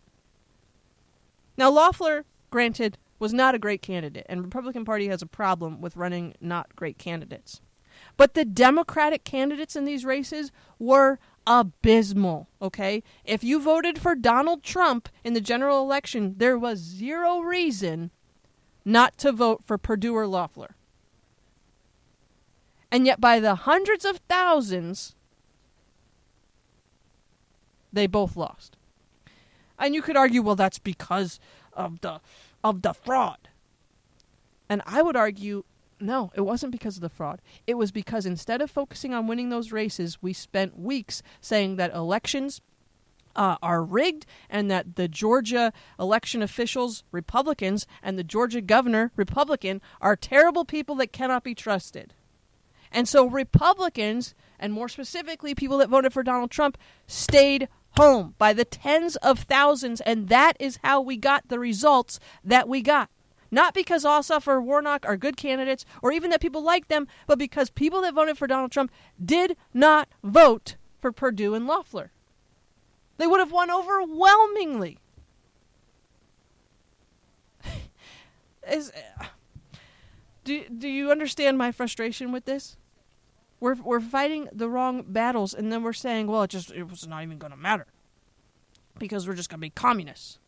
[1.57, 5.97] Now, Loeffler, granted, was not a great candidate, and Republican Party has a problem with
[5.97, 7.63] running not great candidates.
[8.17, 13.03] But the Democratic candidates in these races were abysmal, okay?
[13.25, 18.11] If you voted for Donald Trump in the general election, there was zero reason
[18.85, 20.77] not to vote for Perdue or Loeffler.
[22.91, 25.15] And yet, by the hundreds of thousands,
[27.93, 28.77] they both lost.
[29.79, 31.41] And you could argue, well, that's because
[31.73, 32.21] of the
[32.63, 33.49] of the fraud.
[34.69, 35.65] And I would argue,
[36.01, 37.41] no, it wasn't because of the fraud.
[37.67, 41.95] It was because instead of focusing on winning those races, we spent weeks saying that
[41.95, 42.61] elections
[43.35, 49.81] uh, are rigged and that the Georgia election officials, Republicans, and the Georgia governor, Republican,
[50.01, 52.15] are terrible people that cannot be trusted.
[52.91, 58.53] And so Republicans, and more specifically people that voted for Donald Trump, stayed home by
[58.53, 63.11] the tens of thousands, and that is how we got the results that we got.
[63.51, 67.39] Not because Ossoff or Warnock are good candidates, or even that people like them, but
[67.39, 68.91] because people that voted for Donald Trump
[69.23, 72.11] did not vote for Perdue and Loeffler.
[73.19, 74.99] They would have won overwhelmingly.
[78.71, 78.93] Is,
[80.45, 82.77] do, do you understand my frustration with this?
[83.59, 87.07] We're, we're fighting the wrong battles, and then we're saying, well, it just it was
[87.07, 87.87] not even going to matter
[88.99, 90.39] because we're just going to be communists.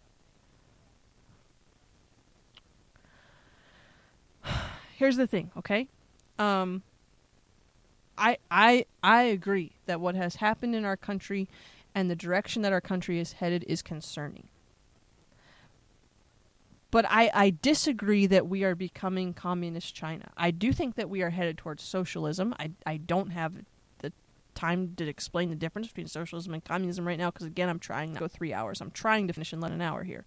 [4.98, 5.86] Here's the thing, okay?
[6.40, 6.82] Um,
[8.18, 11.48] I I I agree that what has happened in our country
[11.94, 14.48] and the direction that our country is headed is concerning.
[16.90, 20.32] But I, I disagree that we are becoming communist China.
[20.36, 22.52] I do think that we are headed towards socialism.
[22.58, 23.52] I, I don't have
[23.98, 24.12] the
[24.56, 28.14] time to explain the difference between socialism and communism right now because, again, I'm trying
[28.14, 28.80] to go three hours.
[28.80, 30.24] I'm trying to finish in less than an hour here.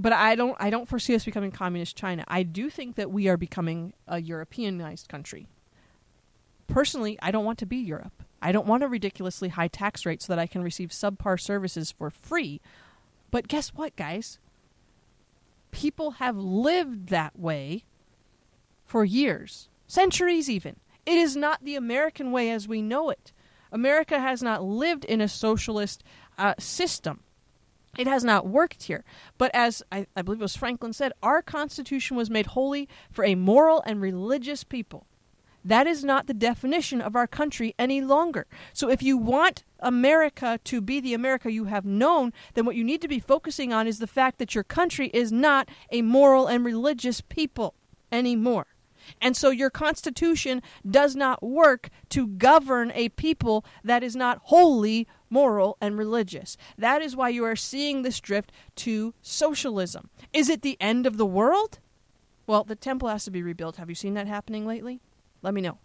[0.00, 2.24] But I don't I don't foresee us becoming communist China.
[2.26, 5.46] I do think that we are becoming a Europeanized country.
[6.68, 8.22] Personally, I don't want to be Europe.
[8.40, 11.92] I don't want a ridiculously high tax rate so that I can receive subpar services
[11.92, 12.62] for free.
[13.30, 14.38] But guess what, guys?
[15.70, 17.84] People have lived that way
[18.86, 20.76] for years, centuries even.
[21.04, 23.32] It is not the American way as we know it.
[23.70, 26.02] America has not lived in a socialist
[26.38, 27.20] uh, system.
[27.98, 29.04] It has not worked here.
[29.36, 33.24] But as I, I believe it was Franklin said, our Constitution was made holy for
[33.24, 35.06] a moral and religious people.
[35.64, 38.46] That is not the definition of our country any longer.
[38.72, 42.84] So if you want America to be the America you have known, then what you
[42.84, 46.46] need to be focusing on is the fact that your country is not a moral
[46.46, 47.74] and religious people
[48.10, 48.68] anymore.
[49.20, 55.06] And so your constitution does not work to govern a people that is not wholly
[55.28, 56.56] moral and religious.
[56.76, 60.10] That is why you are seeing this drift to socialism.
[60.32, 61.78] Is it the end of the world?
[62.46, 63.76] Well, the temple has to be rebuilt.
[63.76, 65.00] Have you seen that happening lately?
[65.42, 65.78] Let me know.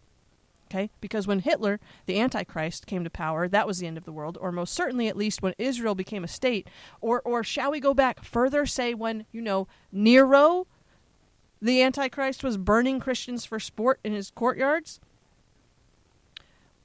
[0.72, 0.90] Okay?
[1.00, 4.38] Because when Hitler, the Antichrist, came to power, that was the end of the world,
[4.42, 6.68] or most certainly at least when Israel became a state,
[7.02, 10.66] or or shall we go back further, say when, you know, Nero,
[11.65, 14.99] the Antichrist, was burning Christians for sport in his courtyards?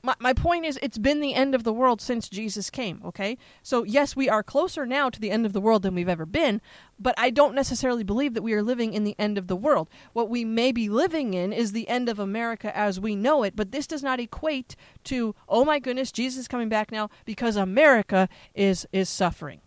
[0.02, 3.36] my, my point is it's been the end of the world since jesus came okay?
[3.62, 6.26] So yes we are closer now to the end of the world than we've ever
[6.26, 6.60] been
[6.98, 9.88] but i don't necessarily believe that we are living in the end of the world.
[10.12, 13.56] What we may be living in is the end of america as we know it
[13.56, 17.56] but this does not equate to oh my goodness jesus is coming back now because
[17.56, 19.60] america is is suffering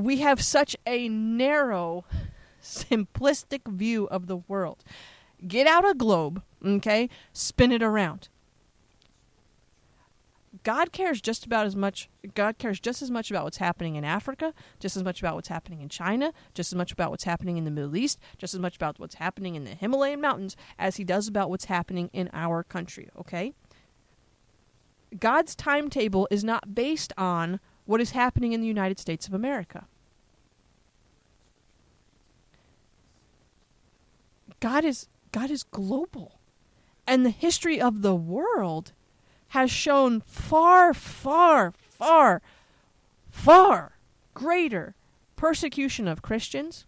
[0.00, 2.04] we have such a narrow
[2.62, 4.82] simplistic view of the world
[5.46, 7.08] get out a globe Okay?
[7.32, 8.28] Spin it around.
[10.64, 14.04] God cares just about as much God cares just as much about what's happening in
[14.04, 17.56] Africa, just as much about what's happening in China, just as much about what's happening
[17.56, 20.96] in the Middle East, just as much about what's happening in the Himalayan mountains as
[20.96, 23.52] he does about what's happening in our country, okay?
[25.20, 29.86] God's timetable is not based on what is happening in the United States of America.
[34.60, 36.38] God is God is global.
[37.06, 38.92] And the history of the world
[39.48, 42.42] has shown far, far, far,
[43.30, 43.92] far
[44.34, 44.94] greater
[45.36, 46.84] persecution of Christians,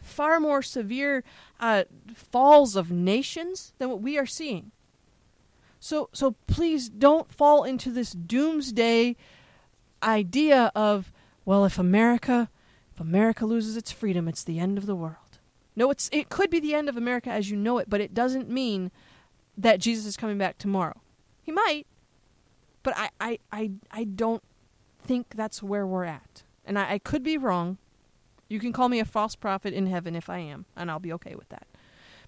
[0.00, 1.22] far more severe
[1.60, 4.72] uh, falls of nations than what we are seeing.
[5.78, 9.16] So, so please don't fall into this doomsday
[10.06, 11.12] idea of,
[11.44, 12.48] well, if America,
[12.94, 15.16] if America loses its freedom, it's the end of the world.
[15.74, 18.14] No, it's it could be the end of America as you know it, but it
[18.14, 18.90] doesn't mean
[19.58, 21.00] that Jesus is coming back tomorrow.
[21.42, 21.86] He might,
[22.82, 24.42] but I, I, I, I don't
[25.02, 26.42] think that's where we're at.
[26.64, 27.78] And I, I could be wrong.
[28.48, 31.12] You can call me a false prophet in heaven if I am, and I'll be
[31.14, 31.66] okay with that.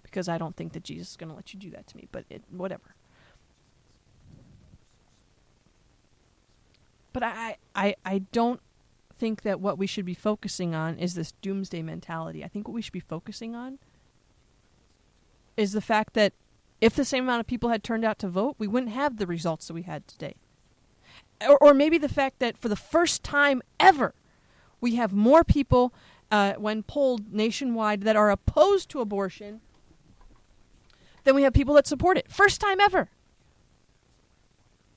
[0.02, 2.08] Because I don't think that Jesus is going to let you do that to me,
[2.10, 2.94] but it, whatever.
[7.12, 8.60] But I, I, I don't
[9.18, 12.44] think that what we should be focusing on is this doomsday mentality.
[12.44, 13.78] I think what we should be focusing on
[15.56, 16.32] is the fact that
[16.80, 19.26] if the same amount of people had turned out to vote, we wouldn't have the
[19.26, 20.36] results that we had today.
[21.40, 24.14] or, or maybe the fact that for the first time ever,
[24.80, 25.92] we have more people
[26.30, 29.60] uh, when polled nationwide that are opposed to abortion
[31.24, 32.30] than we have people that support it.
[32.30, 33.08] First time ever.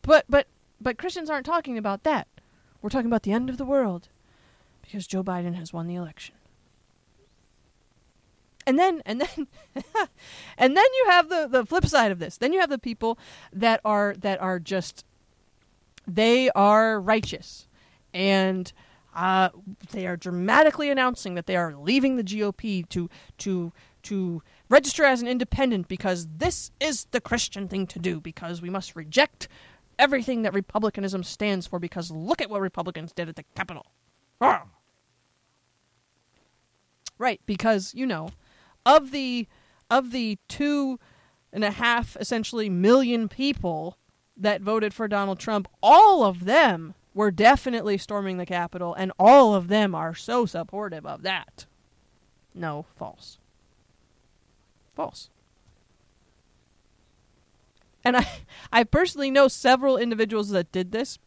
[0.01, 0.47] But but
[0.81, 2.27] but Christians aren't talking about that.
[2.81, 4.09] We're talking about the end of the world
[4.81, 6.35] because Joe Biden has won the election.
[8.65, 9.47] And then and then
[10.57, 12.37] and then you have the, the flip side of this.
[12.37, 13.17] Then you have the people
[13.53, 15.05] that are that are just
[16.07, 17.67] they are righteous
[18.13, 18.71] and
[19.15, 19.49] uh,
[19.91, 25.21] they are dramatically announcing that they are leaving the GOP to to to register as
[25.21, 29.47] an independent because this is the Christian thing to do because we must reject
[30.01, 33.85] everything that republicanism stands for because look at what Republicans did at the Capitol.
[37.17, 38.31] Right, because you know,
[38.85, 39.47] of the
[39.89, 40.99] of the two
[41.53, 43.97] and a half essentially million people
[44.35, 49.53] that voted for Donald Trump, all of them were definitely storming the Capitol, and all
[49.53, 51.67] of them are so supportive of that.
[52.55, 53.37] No, false.
[54.95, 55.29] False.
[58.03, 58.27] And I,
[58.71, 61.19] I personally know several individuals that did this,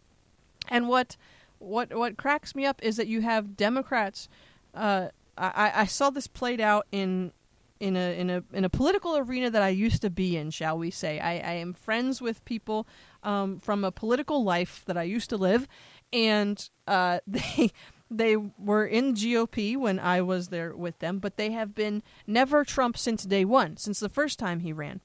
[0.69, 1.17] and what,
[1.59, 4.29] what, what cracks me up is that you have Democrats.
[4.75, 7.33] Uh, I, I saw this played out in
[7.81, 10.79] in a in a in a political arena that I used to be in, shall
[10.79, 11.19] we say.
[11.19, 12.87] I, I am friends with people
[13.23, 15.67] um, from a political life that I used to live,
[16.13, 17.73] and uh, they
[18.11, 22.65] they were in GOP when I was there with them, but they have been never
[22.65, 25.01] Trump since day one, since the first time he ran.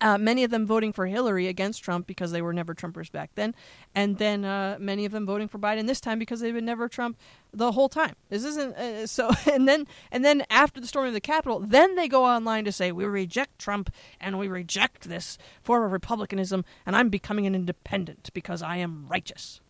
[0.00, 3.30] Uh, many of them voting for Hillary against Trump because they were never Trumpers back
[3.34, 3.54] then,
[3.94, 6.88] and then uh, many of them voting for Biden this time because they've been never
[6.88, 7.18] Trump
[7.52, 8.14] the whole time.
[8.28, 9.30] This isn't uh, so.
[9.50, 12.72] And then and then after the storming of the Capitol, then they go online to
[12.72, 17.54] say we reject Trump and we reject this form of republicanism, and I'm becoming an
[17.54, 19.60] independent because I am righteous.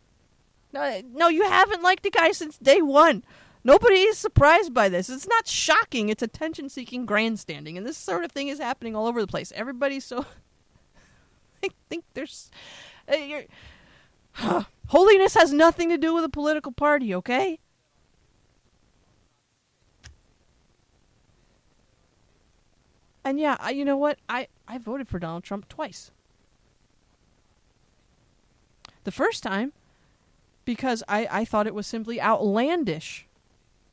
[0.72, 3.24] No, no, you haven't liked the guy since day one.
[3.64, 5.08] Nobody is surprised by this.
[5.08, 6.08] It's not shocking.
[6.08, 7.76] It's attention seeking grandstanding.
[7.76, 9.52] And this sort of thing is happening all over the place.
[9.54, 10.24] Everybody's so.
[11.64, 12.50] I think there's.
[13.08, 14.62] Uh.
[14.88, 17.58] Holiness has nothing to do with a political party, okay?
[23.22, 24.18] And yeah, I, you know what?
[24.30, 26.10] I, I voted for Donald Trump twice.
[29.04, 29.74] The first time,
[30.64, 33.27] because I, I thought it was simply outlandish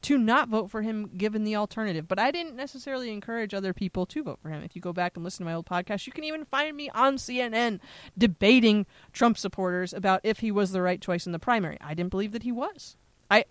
[0.05, 2.07] to not vote for him given the alternative.
[2.07, 4.61] But I didn't necessarily encourage other people to vote for him.
[4.61, 6.91] If you go back and listen to my old podcast, you can even find me
[6.91, 7.79] on CNN
[8.15, 11.79] debating Trump supporters about if he was the right choice in the primary.
[11.81, 12.97] I didn't believe that he was.
[13.31, 13.45] I,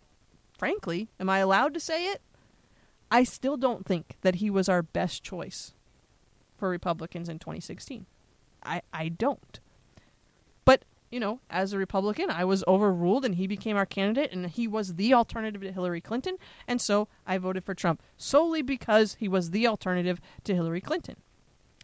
[0.56, 2.22] frankly, am I allowed to say it?
[3.10, 5.74] I still don't think that he was our best choice
[6.56, 8.06] for Republicans in 2016.
[8.62, 9.58] I, I don't
[11.14, 14.66] you know, as a Republican, I was overruled and he became our candidate and he
[14.66, 16.36] was the alternative to Hillary Clinton.
[16.66, 21.14] And so I voted for Trump solely because he was the alternative to Hillary Clinton.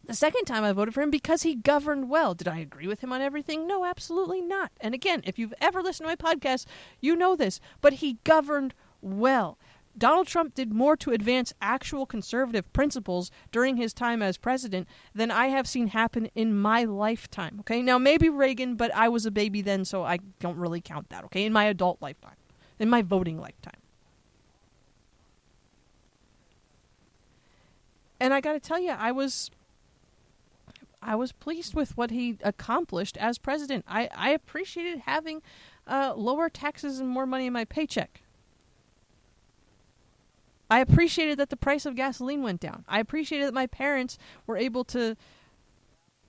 [0.05, 2.35] The second time I voted for him because he governed well.
[2.35, 3.69] Did I agree with him on everything?
[3.69, 4.73] No, absolutely not.
[4.81, 6.67] And again, if you've ever listened to my podcast,
[7.01, 7.61] you know this.
[7.81, 9.61] But he governed well.
[10.01, 15.31] Donald Trump did more to advance actual conservative principles during his time as president than
[15.31, 17.59] I have seen happen in my lifetime.
[17.61, 21.11] Okay, now maybe Reagan, but I was a baby then, so I don't really count
[21.11, 21.23] that.
[21.25, 22.37] Okay, in my adult lifetime,
[22.79, 23.75] in my voting lifetime.
[28.19, 29.51] And I got to tell you, I was
[31.03, 33.85] I was pleased with what he accomplished as president.
[33.87, 35.43] I, I appreciated having
[35.87, 38.23] uh, lower taxes and more money in my paycheck.
[40.71, 42.85] I appreciated that the price of gasoline went down.
[42.89, 45.17] I appreciated that my parents were able to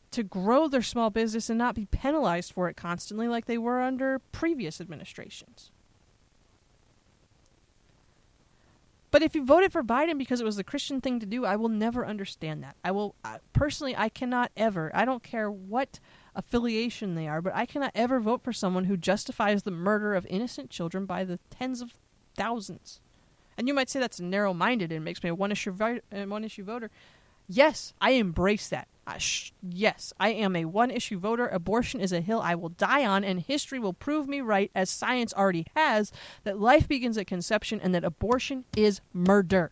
[0.09, 3.81] to grow their small business and not be penalized for it constantly like they were
[3.81, 5.71] under previous administrations.
[9.09, 11.55] But if you voted for Biden because it was the Christian thing to do, I
[11.55, 12.75] will never understand that.
[12.83, 14.91] I will uh, personally I cannot ever.
[14.93, 15.99] I don't care what
[16.35, 20.25] affiliation they are, but I cannot ever vote for someone who justifies the murder of
[20.27, 21.93] innocent children by the tens of
[22.35, 22.99] thousands.
[23.61, 26.25] And you might say that's narrow minded and makes me a one issue vo- uh,
[26.25, 26.89] one issue voter.
[27.47, 28.87] Yes, I embrace that.
[29.19, 31.47] sh- yes, I am a one issue voter.
[31.47, 34.89] Abortion is a hill I will die on, and history will prove me right, as
[34.89, 36.11] science already has,
[36.43, 39.69] that life begins at conception and that abortion is murder.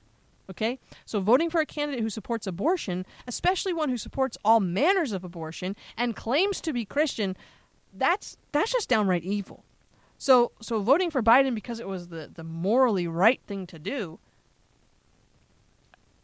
[0.51, 0.77] Okay?
[1.03, 5.23] So voting for a candidate who supports abortion, especially one who supports all manners of
[5.23, 7.35] abortion and claims to be Christian,
[7.91, 9.63] that's that's just downright evil.
[10.19, 14.19] So so voting for Biden because it was the, the morally right thing to do,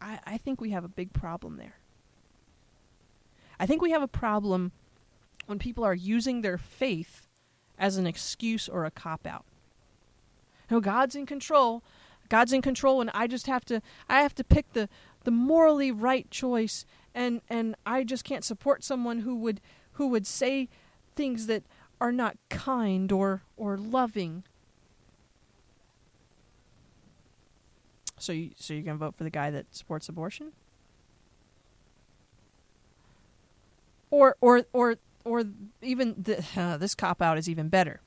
[0.00, 1.78] I, I think we have a big problem there.
[3.58, 4.72] I think we have a problem
[5.46, 7.26] when people are using their faith
[7.78, 9.46] as an excuse or a cop out.
[10.70, 11.82] You No, God's in control.
[12.28, 13.80] God's in control and I just have to
[14.10, 14.90] I have to pick the
[15.24, 16.84] the morally right choice
[17.14, 20.68] and and I just can't support someone who would who would say
[21.14, 21.64] things that
[22.00, 24.44] are not kind or or loving.
[28.18, 30.52] So you so you're to vote for the guy that supports abortion?
[34.10, 35.44] Or or or or
[35.82, 38.00] even the, uh, this cop out is even better.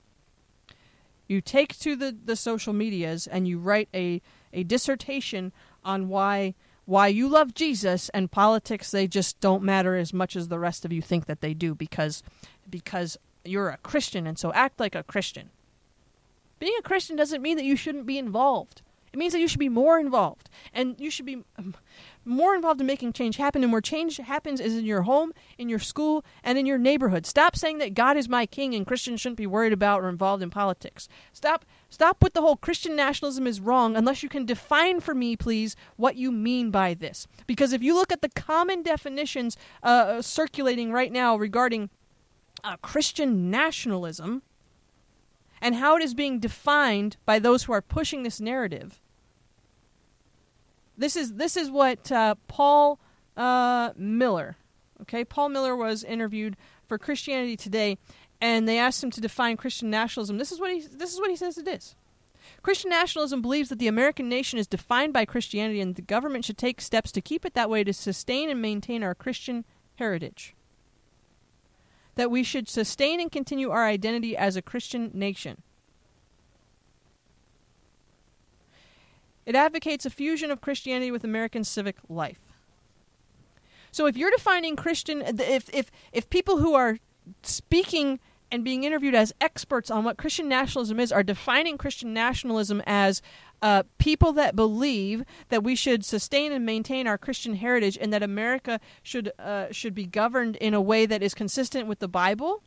[1.28, 4.22] You take to the, the social medias and you write a,
[4.54, 5.52] a dissertation
[5.84, 10.48] on why why you love Jesus and politics they just don't matter as much as
[10.48, 12.24] the rest of you think that they do because
[12.68, 13.16] because
[13.50, 15.50] you're a Christian and so act like a Christian.
[16.60, 18.82] Being a Christian doesn't mean that you shouldn't be involved.
[19.12, 20.50] It means that you should be more involved.
[20.74, 21.44] And you should be
[22.26, 23.64] more involved in making change happen.
[23.64, 27.26] And where change happens is in your home, in your school, and in your neighborhood.
[27.26, 30.44] Stop saying that God is my king and Christians shouldn't be worried about or involved
[30.44, 31.10] in politics.
[31.34, 35.36] Stop stop with the whole Christian nationalism is wrong unless you can define for me,
[35.36, 37.28] please, what you mean by this.
[37.48, 41.90] Because if you look at the common definitions uh, circulating right now regarding
[42.64, 44.42] uh, Christian nationalism,
[45.62, 49.02] and how it is being defined by those who are pushing this narrative.
[50.98, 53.00] This is this is what uh, Paul
[53.38, 54.58] uh, Miller.
[55.02, 56.58] Okay, Paul Miller was interviewed
[56.88, 57.98] for Christianity Today,
[58.42, 60.38] and they asked him to define Christian nationalism.
[60.38, 61.96] This is what he this is what he says it is.
[62.62, 66.58] Christian nationalism believes that the American nation is defined by Christianity, and the government should
[66.58, 70.56] take steps to keep it that way to sustain and maintain our Christian heritage
[72.20, 75.64] that we should sustain and continue our identity as a Christian nation.
[79.46, 82.42] It advocates a fusion of Christianity with American civic life.
[83.94, 86.98] So if you're defining Christian if if if people who are
[87.42, 88.20] speaking
[88.52, 93.22] and being interviewed as experts on what Christian nationalism is are defining Christian nationalism as
[93.62, 98.24] uh, people that believe that we should sustain and maintain our Christian heritage and that
[98.24, 102.64] America should uh, should be governed in a way that is consistent with the Bible,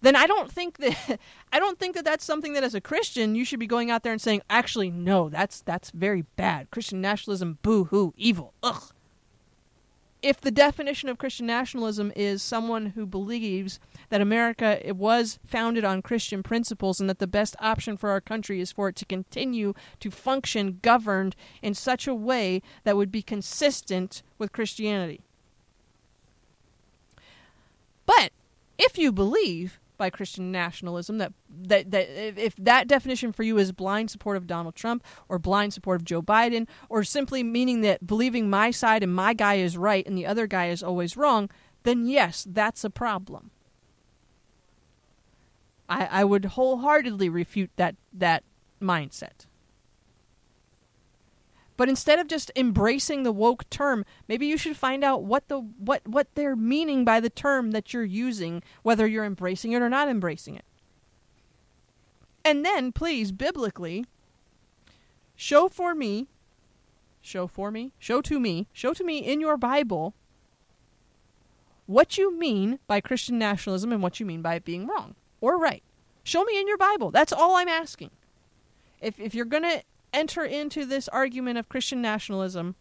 [0.00, 1.18] then I don't think that
[1.52, 4.02] I don't think that that's something that as a Christian you should be going out
[4.02, 6.70] there and saying, actually, no, that's that's very bad.
[6.70, 8.92] Christian nationalism, boo hoo, evil, ugh
[10.22, 13.80] if the definition of Christian nationalism is someone who believes
[14.12, 18.60] that America was founded on Christian principles and that the best option for our country
[18.60, 23.22] is for it to continue to function governed in such a way that would be
[23.22, 25.22] consistent with Christianity.
[28.04, 28.32] But
[28.76, 33.72] if you believe by Christian nationalism that that that if that definition for you is
[33.72, 38.06] blind support of Donald Trump or blind support of Joe Biden or simply meaning that
[38.06, 41.48] believing my side and my guy is right and the other guy is always wrong,
[41.84, 43.52] then yes, that's a problem.
[45.92, 48.44] I, I would wholeheartedly refute that that
[48.80, 49.46] mindset.
[51.76, 55.58] But instead of just embracing the woke term, maybe you should find out what the
[55.58, 59.90] what what they're meaning by the term that you're using, whether you're embracing it or
[59.90, 60.64] not embracing it.
[62.44, 64.06] And then, please, biblically,
[65.36, 66.28] show for me,
[67.20, 70.14] show for me, show to me, show to me in your Bible
[71.86, 75.58] what you mean by Christian nationalism and what you mean by it being wrong or
[75.58, 75.82] right.
[76.24, 77.10] Show me in your Bible.
[77.10, 78.10] That's all I'm asking.
[79.02, 79.82] If if you're going to
[80.14, 82.76] enter into this argument of Christian nationalism,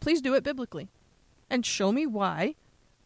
[0.00, 0.88] please do it biblically.
[1.48, 2.56] And show me why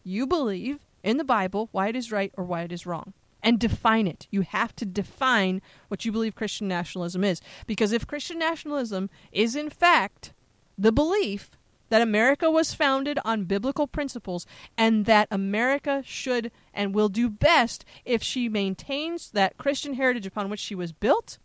[0.05, 3.13] you believe in the Bible why it is right or why it is wrong.
[3.43, 4.27] And define it.
[4.31, 7.41] You have to define what you believe Christian nationalism is.
[7.67, 10.35] Because if Christian nationalism is, in fact,
[10.77, 11.51] the belief
[11.91, 14.47] that America was founded on biblical principles
[14.79, 20.49] and that America should and will do best if she maintains that Christian heritage upon
[20.49, 21.39] which she was built,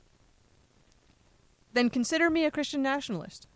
[1.74, 3.48] then consider me a Christian nationalist.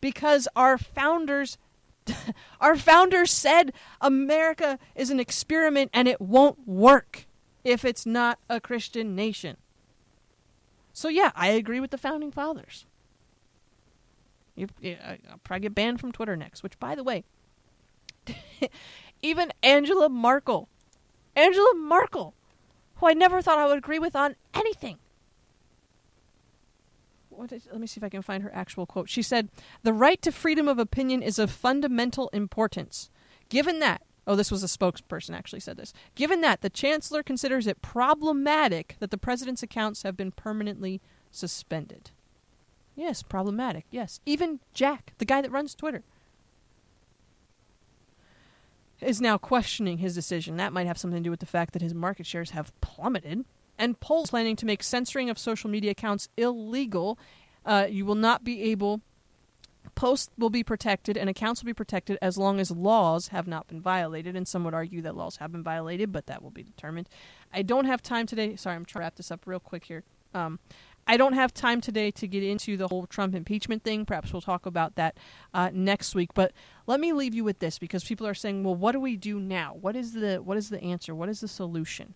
[0.00, 1.58] Because our founders
[2.60, 7.26] our founders said America is an experiment and it won't work
[7.64, 9.56] if it's not a Christian nation.
[10.92, 12.86] So yeah, I agree with the founding fathers.
[14.56, 16.62] You, I'll probably get banned from Twitter next.
[16.62, 17.24] Which, by the way,
[19.22, 20.68] even Angela Merkel,
[21.36, 22.34] Angela Merkel,
[22.96, 24.98] who I never thought I would agree with on anything,
[27.38, 29.10] let me see if I can find her actual quote.
[29.10, 29.50] She said,
[29.82, 33.10] "The right to freedom of opinion is of fundamental importance.
[33.50, 35.92] Given that, oh, this was a spokesperson actually said this.
[36.14, 42.10] Given that, the chancellor considers it problematic that the president's accounts have been permanently suspended."
[42.96, 43.84] Yes, problematic.
[43.90, 46.02] Yes, even Jack, the guy that runs Twitter.
[49.00, 50.56] is now questioning his decision.
[50.56, 53.44] That might have something to do with the fact that his market shares have plummeted.
[53.78, 57.18] And polls planning to make censoring of social media accounts illegal.
[57.64, 59.02] Uh, you will not be able
[59.94, 63.66] posts will be protected and accounts will be protected as long as laws have not
[63.68, 64.34] been violated.
[64.34, 67.08] And some would argue that laws have been violated, but that will be determined.
[67.52, 68.56] I don't have time today.
[68.56, 70.04] Sorry, I'm trying to wrap this up real quick here.
[70.34, 70.58] Um,
[71.06, 74.04] I don't have time today to get into the whole Trump impeachment thing.
[74.04, 75.16] Perhaps we'll talk about that
[75.54, 76.34] uh, next week.
[76.34, 76.52] But
[76.86, 79.38] let me leave you with this because people are saying, "Well, what do we do
[79.38, 79.76] now?
[79.80, 81.14] What is the what is the answer?
[81.14, 82.14] What is the solution?"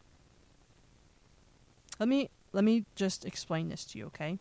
[2.00, 4.38] Let me let me just explain this to you, okay?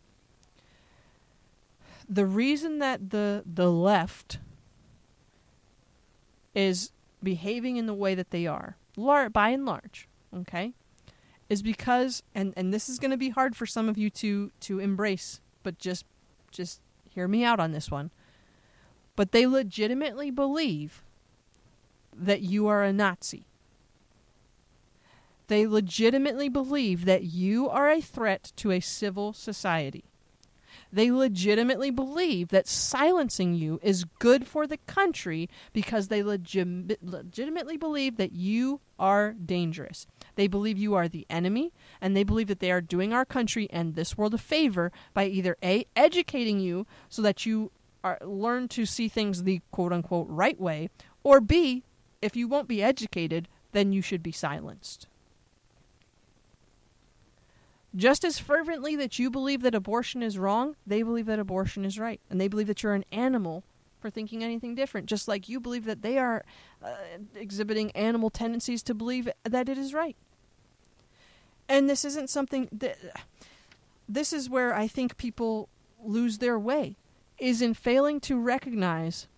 [2.08, 4.38] The reason that the the left
[6.54, 6.90] is
[7.22, 10.72] behaving in the way that they are, lar- by and large, okay,
[11.50, 14.52] is because and and this is going to be hard for some of you to
[14.60, 16.06] to embrace, but just
[16.50, 16.80] just
[17.10, 18.10] hear me out on this one.
[19.16, 21.02] But they legitimately believe
[22.16, 23.46] that you are a Nazi.
[25.48, 30.04] They legitimately believe that you are a threat to a civil society.
[30.92, 37.76] They legitimately believe that silencing you is good for the country because they legit- legitimately
[37.76, 40.06] believe that you are dangerous.
[40.34, 43.68] They believe you are the enemy, and they believe that they are doing our country
[43.70, 47.70] and this world a favor by either A, educating you so that you
[48.02, 50.88] are, learn to see things the quote unquote right way,
[51.22, 51.84] or B,
[52.20, 55.06] if you won't be educated, then you should be silenced.
[57.94, 61.98] Just as fervently that you believe that abortion is wrong, they believe that abortion is
[61.98, 62.20] right.
[62.30, 63.64] And they believe that you're an animal
[64.00, 66.44] for thinking anything different, just like you believe that they are
[66.82, 66.94] uh,
[67.34, 70.16] exhibiting animal tendencies to believe that it is right.
[71.68, 72.96] And this isn't something that.
[74.08, 75.68] This is where I think people
[76.02, 76.96] lose their way,
[77.38, 79.28] is in failing to recognize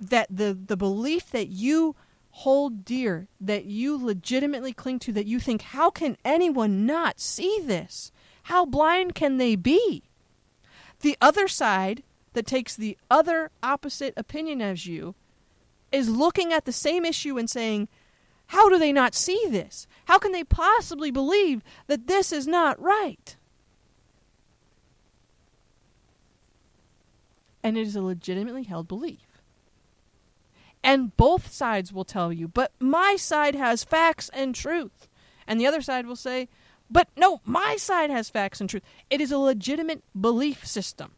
[0.00, 1.94] that the, the belief that you
[2.38, 7.60] hold dear, that you legitimately cling to, that you think, how can anyone not see
[7.64, 8.12] this?
[8.44, 10.04] How blind can they be?
[11.00, 15.16] The other side that takes the other opposite opinion as you
[15.90, 17.88] is looking at the same issue and saying,
[18.46, 19.88] how do they not see this?
[20.04, 23.36] How can they possibly believe that this is not right?
[27.64, 29.27] And it is a legitimately held belief.
[30.82, 35.08] And both sides will tell you, but my side has facts and truth.
[35.46, 36.48] And the other side will say,
[36.90, 38.84] but no, my side has facts and truth.
[39.10, 41.12] It is a legitimate belief system.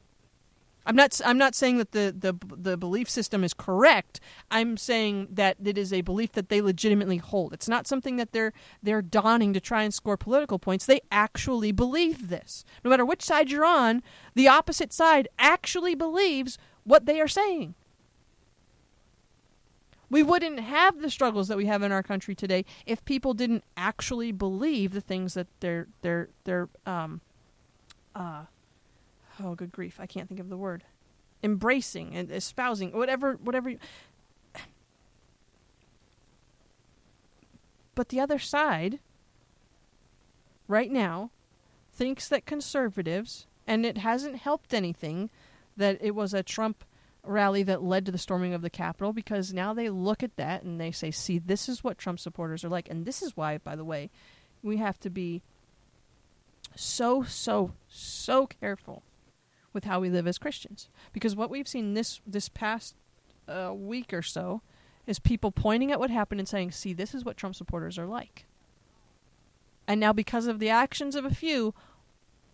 [0.86, 1.20] I'm not.
[1.24, 4.18] I'm not saying that the, the the belief system is correct.
[4.50, 7.52] I'm saying that it is a belief that they legitimately hold.
[7.52, 8.52] It's not something that they're
[8.82, 10.86] they're donning to try and score political points.
[10.86, 12.64] They actually believe this.
[12.82, 14.02] No matter which side you're on,
[14.34, 17.74] the opposite side actually believes what they are saying.
[20.10, 23.62] We wouldn't have the struggles that we have in our country today if people didn't
[23.76, 27.20] actually believe the things that they're they're they're um
[28.14, 28.44] uh
[29.42, 29.98] oh good grief.
[30.00, 30.82] I can't think of the word.
[31.42, 33.78] Embracing and espousing whatever whatever you,
[37.94, 38.98] but the other side
[40.66, 41.30] right now
[41.92, 45.30] thinks that conservatives and it hasn't helped anything
[45.76, 46.84] that it was a Trump
[47.24, 50.62] rally that led to the storming of the Capitol because now they look at that
[50.62, 52.88] and they say, see, this is what Trump supporters are like.
[52.88, 54.10] And this is why, by the way,
[54.62, 55.42] we have to be
[56.74, 59.02] so, so, so careful
[59.72, 60.88] with how we live as Christians.
[61.12, 62.94] Because what we've seen this, this past
[63.48, 64.62] uh, week or so
[65.06, 68.06] is people pointing at what happened and saying, see, this is what Trump supporters are
[68.06, 68.46] like.
[69.86, 71.74] And now, because of the actions of a few,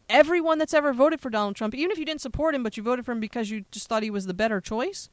[0.08, 2.82] everyone that's ever voted for Donald Trump, even if you didn't support him, but you
[2.82, 5.10] voted for him because you just thought he was the better choice,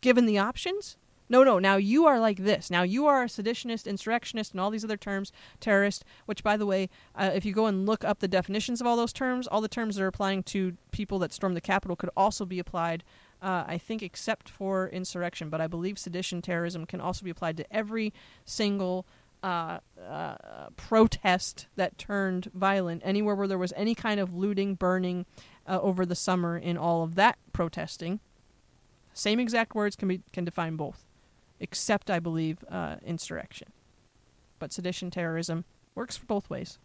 [0.00, 0.96] given the options.
[1.30, 1.58] No, no.
[1.58, 2.70] Now you are like this.
[2.70, 5.30] Now you are a seditionist, insurrectionist, and all these other terms,
[5.60, 6.04] terrorist.
[6.26, 8.96] Which, by the way, uh, if you go and look up the definitions of all
[8.96, 12.10] those terms, all the terms that are applying to people that stormed the Capitol could
[12.16, 13.04] also be applied.
[13.40, 17.56] Uh, I think, except for insurrection, but I believe sedition, terrorism can also be applied
[17.58, 18.12] to every
[18.44, 19.06] single
[19.42, 19.78] uh,
[20.08, 25.26] uh, protest that turned violent, anywhere where there was any kind of looting, burning
[25.66, 28.20] uh, over the summer in all of that protesting.
[29.12, 31.04] Same exact words can be can define both,
[31.60, 33.68] except I believe uh, insurrection.
[34.58, 35.64] But sedition, terrorism
[35.94, 36.78] works both ways.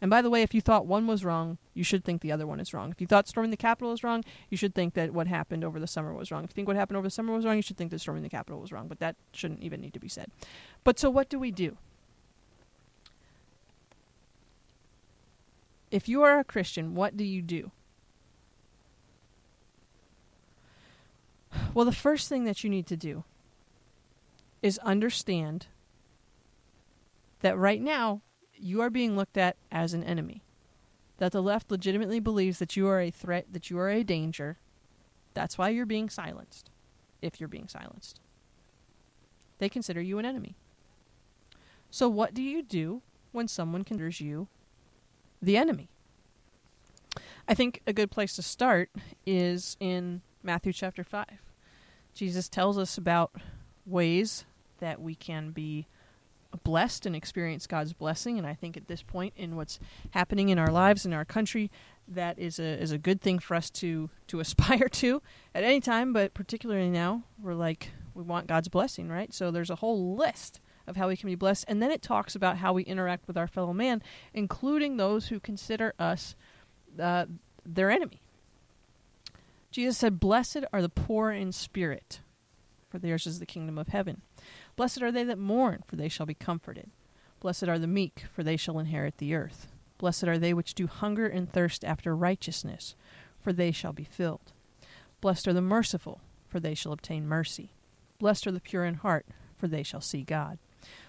[0.00, 2.46] And by the way, if you thought one was wrong, you should think the other
[2.46, 2.90] one is wrong.
[2.90, 5.78] If you thought storming the Capitol was wrong, you should think that what happened over
[5.78, 6.44] the summer was wrong.
[6.44, 8.22] If you think what happened over the summer was wrong, you should think that storming
[8.22, 8.88] the Capitol was wrong.
[8.88, 10.30] But that shouldn't even need to be said.
[10.84, 11.76] But so what do we do?
[15.90, 17.70] If you are a Christian, what do you do?
[21.74, 23.24] Well, the first thing that you need to do
[24.62, 25.66] is understand
[27.40, 28.20] that right now
[28.60, 30.42] you are being looked at as an enemy.
[31.18, 34.58] That the left legitimately believes that you are a threat, that you are a danger.
[35.34, 36.70] That's why you're being silenced,
[37.20, 38.20] if you're being silenced.
[39.58, 40.56] They consider you an enemy.
[41.90, 43.02] So, what do you do
[43.32, 44.48] when someone considers you
[45.42, 45.88] the enemy?
[47.46, 48.90] I think a good place to start
[49.26, 51.26] is in Matthew chapter 5.
[52.14, 53.32] Jesus tells us about
[53.84, 54.44] ways
[54.78, 55.86] that we can be
[56.64, 58.38] blessed and experience God's blessing.
[58.38, 59.78] And I think at this point in what's
[60.10, 61.70] happening in our lives in our country,
[62.08, 65.22] that is a is a good thing for us to to aspire to
[65.54, 69.32] at any time, but particularly now, we're like we want God's blessing, right?
[69.32, 72.34] So there's a whole list of how we can be blessed, and then it talks
[72.34, 74.02] about how we interact with our fellow man,
[74.34, 76.34] including those who consider us
[76.98, 77.26] uh,
[77.64, 78.20] their enemy.
[79.70, 82.20] Jesus said, "Blessed are the poor in spirit,
[82.88, 84.22] for theirs is the kingdom of heaven."
[84.80, 86.88] Blessed are they that mourn, for they shall be comforted.
[87.40, 89.68] Blessed are the meek, for they shall inherit the earth.
[89.98, 92.94] Blessed are they which do hunger and thirst after righteousness,
[93.38, 94.54] for they shall be filled.
[95.20, 97.72] Blessed are the merciful, for they shall obtain mercy.
[98.18, 99.26] Blessed are the pure in heart,
[99.58, 100.56] for they shall see God.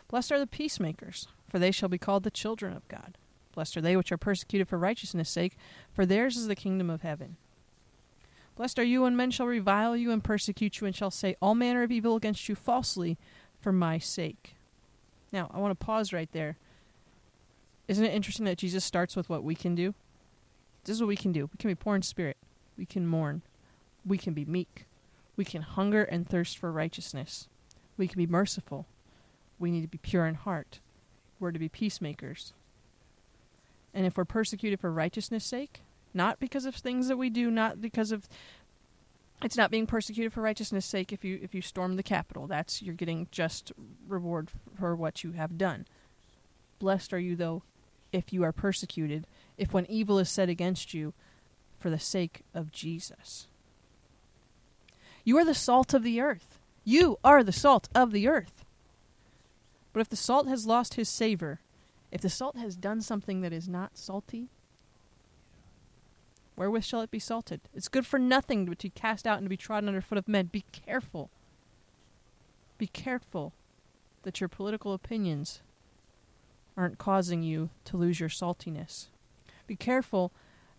[0.10, 3.18] Blessed are the peacemakers, for they shall be called the children of God.
[3.56, 5.56] Blessed are they which are persecuted for righteousness' sake,
[5.94, 7.38] for theirs is the kingdom of heaven.
[8.58, 11.56] Blessed are you when men shall revile you and persecute you, and shall say all
[11.56, 13.18] manner of evil against you falsely
[13.62, 14.56] for my sake.
[15.32, 16.58] Now, I want to pause right there.
[17.88, 19.94] Isn't it interesting that Jesus starts with what we can do?
[20.84, 21.46] This is what we can do.
[21.46, 22.38] We can be poor in spirit.
[22.78, 23.42] We can mourn.
[24.06, 24.86] We can be meek.
[25.36, 27.48] We can hunger and thirst for righteousness.
[27.98, 28.86] We can be merciful.
[29.60, 30.80] We need to be pure in heart.
[31.40, 32.54] We're to be peacemakers.
[33.94, 35.82] And if we're persecuted for righteousness' sake,
[36.14, 38.28] not because of things that we do, not because of
[39.44, 42.48] it's not being persecuted for righteousness' sake if you if you storm the Capitol.
[42.48, 43.72] That's you're getting just
[44.08, 45.86] reward for what you have done.
[46.80, 47.64] Blessed are you though
[48.12, 49.26] if you are persecuted,
[49.58, 51.14] if when evil is said against you
[51.80, 53.48] for the sake of Jesus.
[55.24, 56.60] You are the salt of the earth.
[56.84, 58.66] You are the salt of the earth.
[59.94, 61.60] But if the salt has lost his savor,
[62.12, 64.50] if the salt has done something that is not salty,
[66.56, 67.62] Wherewith shall it be salted?
[67.74, 70.18] It's good for nothing but to be cast out and to be trodden under foot
[70.18, 70.48] of men.
[70.48, 71.30] Be careful.
[72.78, 73.54] Be careful
[74.24, 75.62] that your political opinions
[76.78, 79.08] aren't causing you to lose your saltiness.
[79.68, 80.32] Be careful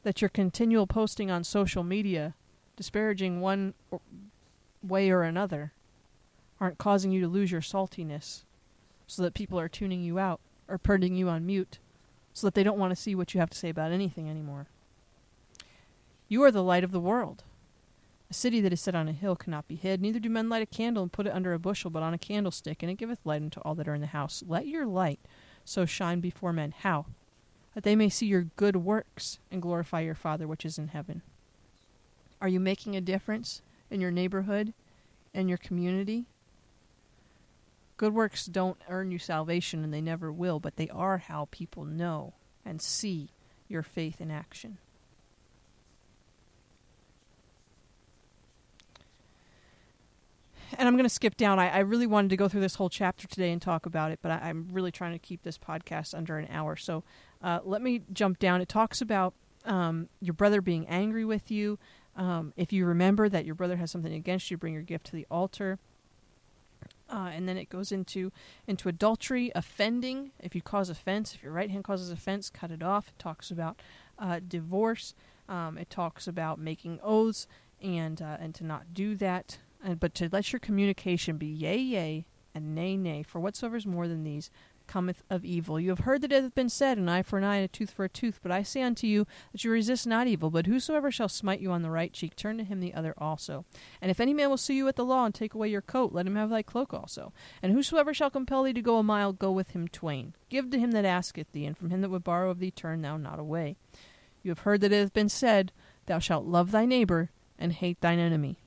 [0.03, 2.35] that your continual posting on social media,
[2.77, 3.75] disparaging one
[4.83, 5.73] way or another,
[6.61, 8.45] aren't causing you to lose your saltiness
[9.07, 11.79] so that people are tuning you out or putting you on mute
[12.33, 14.67] so that they don't want to see what you have to say about anything anymore.
[16.33, 17.45] You are the light of the world.
[18.31, 20.63] A city that is set on a hill cannot be hid, neither do men light
[20.63, 23.19] a candle and put it under a bushel, but on a candlestick, and it giveth
[23.27, 24.43] light unto all that are in the house.
[24.49, 25.21] Let your light
[25.67, 26.73] so shine before men.
[26.79, 27.05] How?
[27.75, 31.21] That they may see your good works and glorify your Father which is in heaven.
[32.41, 33.61] Are you making a difference
[33.91, 34.73] in your neighborhood
[35.35, 36.25] and your community?
[37.99, 41.85] Good works don't earn you salvation, and they never will, but they are how people
[41.85, 42.33] know
[42.65, 43.29] and see
[43.69, 44.79] your faith in action.
[50.79, 51.59] And I'm going to skip down.
[51.59, 54.21] I, I, really wanted to go through this whole chapter today and talk about it,
[54.23, 56.77] but I, am really trying to keep this podcast under an hour.
[56.77, 57.05] So
[57.43, 58.61] uh, let me jump down.
[58.61, 61.79] It talks about um, your brother being angry with you.
[62.17, 65.13] Um, if you remember that your brother has something against you, bring your gift to
[65.13, 65.79] the altar.
[67.09, 68.33] Uh, and then it goes into
[68.67, 70.31] into adultery, offending.
[70.41, 73.09] If you cause offense, if your right hand causes offense, cut it off.
[73.09, 73.81] It talks about
[74.19, 75.15] uh, divorce.
[75.49, 77.47] Um, it talks about making oaths
[77.83, 81.77] and uh, and to not do that and but to let your communication be yea,
[81.77, 84.51] yea, and nay, nay, for whatsoever is more than these
[84.87, 85.81] cometh of evil.
[85.81, 87.69] You have heard that it hath been said, an eye for an eye, and a
[87.69, 88.41] tooth for a tooth.
[88.43, 91.71] But I say unto you that you resist not evil, but whosoever shall smite you
[91.71, 93.65] on the right cheek, turn to him the other also.
[94.01, 96.13] And if any man will sue you at the law and take away your coat,
[96.13, 97.33] let him have thy cloak also.
[97.63, 100.35] And whosoever shall compel thee to go a mile, go with him twain.
[100.49, 103.03] Give to him that asketh thee, and from him that would borrow of thee, turn
[103.03, 103.77] thou not away.
[104.43, 105.73] You have heard that it hath been said,
[106.07, 108.59] Thou shalt love thy neighbor and hate thine enemy.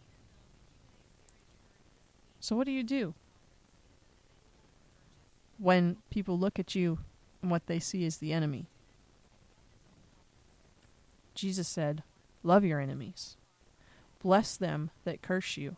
[2.46, 3.16] So what do you do
[5.58, 7.00] when people look at you
[7.42, 8.68] and what they see is the enemy?
[11.34, 12.04] Jesus said,
[12.44, 13.36] Love your enemies.
[14.22, 15.78] Bless them that curse you.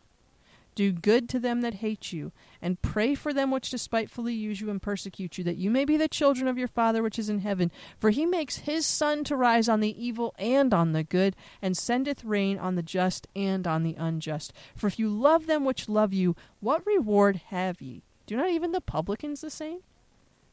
[0.78, 4.70] Do good to them that hate you, and pray for them which despitefully use you
[4.70, 7.40] and persecute you, that you may be the children of your Father which is in
[7.40, 7.72] heaven.
[7.98, 11.76] For he makes his sun to rise on the evil and on the good, and
[11.76, 14.54] sendeth rain on the just and on the unjust.
[14.76, 18.04] For if you love them which love you, what reward have ye?
[18.28, 19.80] Do not even the publicans the same?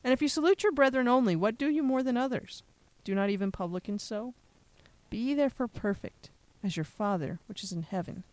[0.03, 2.63] And if you salute your brethren only, what do you more than others?
[3.05, 4.33] Do not even publicans so?
[5.11, 6.31] Be therefore perfect,
[6.63, 8.25] as your Father, which is in heaven,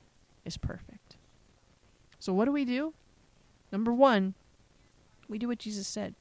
[0.45, 1.10] is perfect.
[2.21, 2.93] So what do we do?
[3.71, 4.35] Number one,
[5.27, 6.13] we do what Jesus said.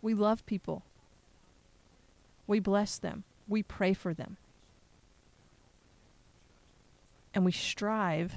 [0.00, 0.84] We love people.
[2.46, 3.24] We bless them.
[3.46, 4.38] We pray for them.
[7.34, 8.36] And we strive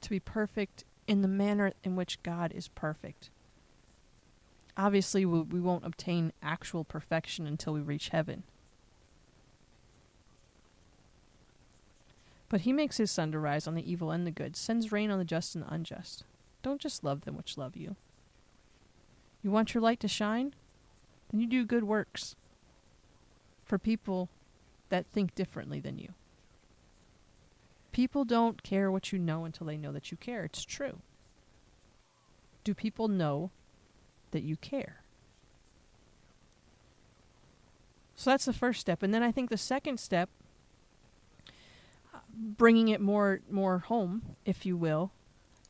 [0.00, 3.30] to be perfect in the manner in which God is perfect.
[4.76, 8.44] Obviously, we, won't obtain actual perfection until we reach heaven.
[12.48, 15.10] But he makes his sun to rise on the evil and the good, sends rain
[15.10, 16.24] on the just and the unjust.
[16.62, 17.96] Don't just love them which love you.
[19.42, 20.54] You want your light to shine?
[21.30, 22.36] Then you do good works
[23.64, 24.28] for people
[24.88, 26.14] that think differently than you.
[27.92, 30.44] People don't care what you know until they know that you care.
[30.44, 31.00] It's true.
[32.62, 33.50] Do people know
[34.32, 35.02] that you care?
[38.14, 39.02] So that's the first step.
[39.02, 40.28] And then I think the second step,
[42.36, 45.12] bringing it more more home, if you will,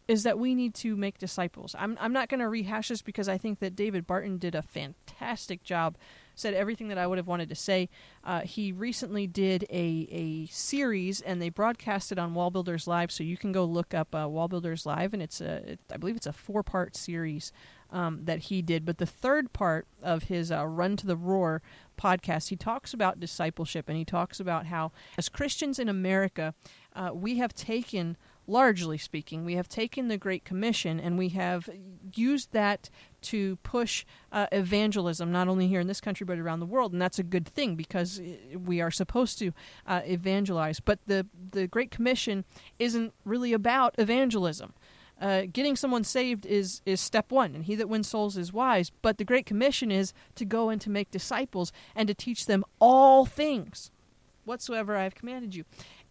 [0.08, 1.74] is that we need to make disciples.
[1.78, 4.62] I'm I'm not going to rehash this because I think that David Barton did a
[4.62, 5.96] fantastic job
[6.36, 7.88] said everything that I would have wanted to say.
[8.22, 13.24] Uh, he recently did a, a series, and they broadcast it on WallBuilders Live, so
[13.24, 16.26] you can go look up uh, WallBuilders Live, and it's a, it, I believe it's
[16.26, 17.50] a four part series
[17.90, 18.84] um, that he did.
[18.84, 21.62] But the third part of his uh, Run to the Roar
[22.00, 26.54] podcast, he talks about discipleship, and he talks about how, as Christians in America,
[26.94, 28.16] uh, we have taken
[28.46, 31.68] largely speaking, we have taken the Great Commission and we have
[32.14, 32.90] used that
[33.22, 37.02] to push uh, evangelism, not only here in this country but around the world, and
[37.02, 39.52] that's a good thing because uh, we are supposed to
[39.86, 40.80] uh, evangelize.
[40.80, 42.44] But the the Great Commission
[42.78, 44.74] isn't really about evangelism.
[45.20, 48.90] Uh, getting someone saved is is step one, and he that wins souls is wise.
[49.02, 52.64] But the Great Commission is to go and to make disciples and to teach them
[52.80, 53.90] all things
[54.44, 55.64] whatsoever I have commanded you.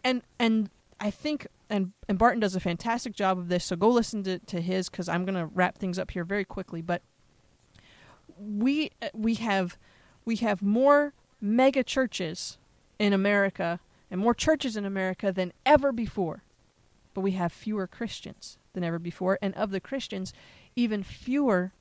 [0.04, 0.70] And and
[1.00, 3.64] I think and and Barton does a fantastic job of this.
[3.64, 6.44] So go listen to, to his because I'm going to wrap things up here very
[6.44, 6.82] quickly.
[6.82, 7.02] But
[8.38, 9.78] we we have
[10.24, 12.58] we have more mega churches
[12.98, 13.80] in America
[14.10, 16.44] and more churches in America than ever before,
[17.14, 20.32] but we have fewer Christians than ever before, and of the Christians,
[20.76, 21.72] even fewer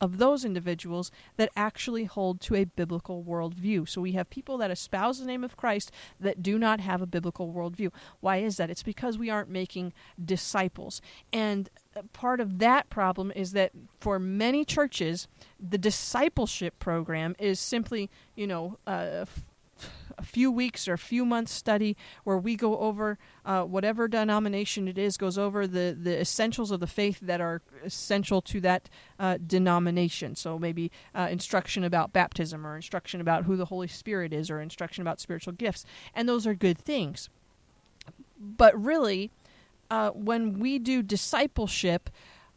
[0.00, 3.88] of those individuals that actually hold to a biblical worldview.
[3.88, 5.90] So we have people that espouse the name of Christ
[6.20, 7.90] that do not have a biblical worldview.
[8.20, 8.70] Why is that?
[8.70, 9.92] It's because we aren't making
[10.22, 11.00] disciples.
[11.32, 11.70] And
[12.12, 15.28] part of that problem is that for many churches,
[15.58, 19.24] the discipleship program is simply, you know, uh,
[20.18, 24.88] a few weeks or a few months study where we go over uh, whatever denomination
[24.88, 28.88] it is goes over the, the essentials of the faith that are essential to that
[29.18, 30.34] uh, denomination.
[30.34, 34.60] So maybe uh, instruction about baptism or instruction about who the holy spirit is or
[34.60, 35.84] instruction about spiritual gifts.
[36.14, 37.28] And those are good things.
[38.38, 39.30] But really
[39.90, 42.10] uh, when we do discipleship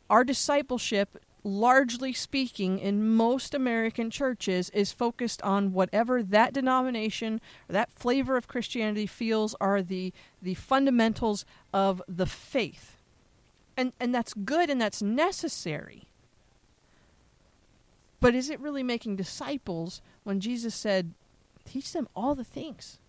[0.10, 7.74] our discipleship largely speaking, in most American churches, is focused on whatever that denomination or
[7.74, 12.98] that flavor of Christianity feels are the the fundamentals of the faith.
[13.78, 16.04] And and that's good and that's necessary.
[18.20, 21.14] But is it really making disciples when Jesus said,
[21.64, 23.00] teach them all the things?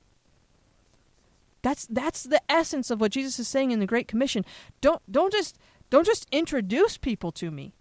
[1.62, 4.44] That's that's the essence of what Jesus is saying in the Great Commission.
[4.80, 5.58] Don't don't just
[5.90, 7.74] don't just introduce people to me.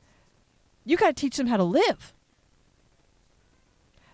[0.90, 2.16] You got to teach them how to live.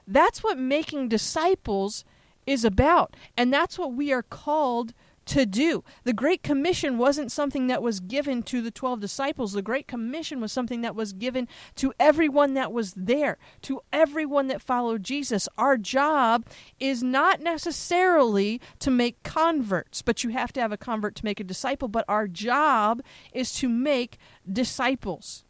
[0.05, 2.03] That's what making disciples
[2.45, 3.15] is about.
[3.37, 4.93] And that's what we are called
[5.27, 5.85] to do.
[6.03, 9.53] The Great Commission wasn't something that was given to the 12 disciples.
[9.53, 14.47] The Great Commission was something that was given to everyone that was there, to everyone
[14.47, 15.47] that followed Jesus.
[15.57, 16.45] Our job
[16.77, 21.39] is not necessarily to make converts, but you have to have a convert to make
[21.39, 21.87] a disciple.
[21.87, 23.01] But our job
[23.33, 24.17] is to make
[24.51, 25.45] disciples.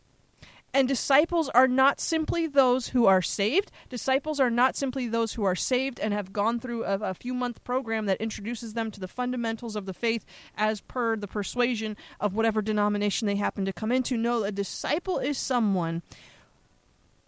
[0.76, 3.72] And disciples are not simply those who are saved.
[3.88, 7.34] Disciples are not simply those who are saved and have gone through a, a, few
[7.34, 10.26] month program that introduces them to the fundamentals of the faith
[10.58, 14.18] as per the persuasion of whatever denomination they happen to come into.
[14.18, 16.02] No, a disciple is someone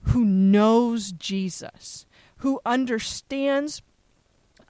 [0.01, 2.05] who knows Jesus,
[2.39, 3.81] who understands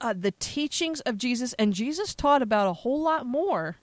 [0.00, 1.52] uh, the teachings of Jesus.
[1.54, 3.78] And Jesus taught about a whole lot more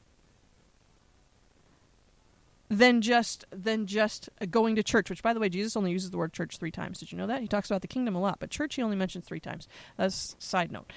[2.69, 5.09] than just than just going to church.
[5.09, 6.99] Which, by the way, Jesus only uses the word church three times.
[6.99, 7.41] Did you know that?
[7.41, 9.67] He talks about the kingdom a lot, but church he only mentions three times.
[9.97, 10.91] That's side note.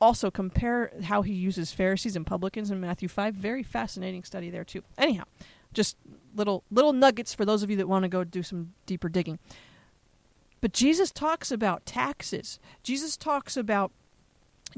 [0.00, 3.34] also, compare how he uses Pharisees and publicans in Matthew five.
[3.34, 4.82] Very fascinating study there too.
[4.98, 5.24] Anyhow,
[5.76, 5.98] Just
[6.34, 9.38] little little nuggets for those of you that want to go do some deeper digging.
[10.62, 12.58] But Jesus talks about taxes.
[12.82, 13.92] Jesus talks about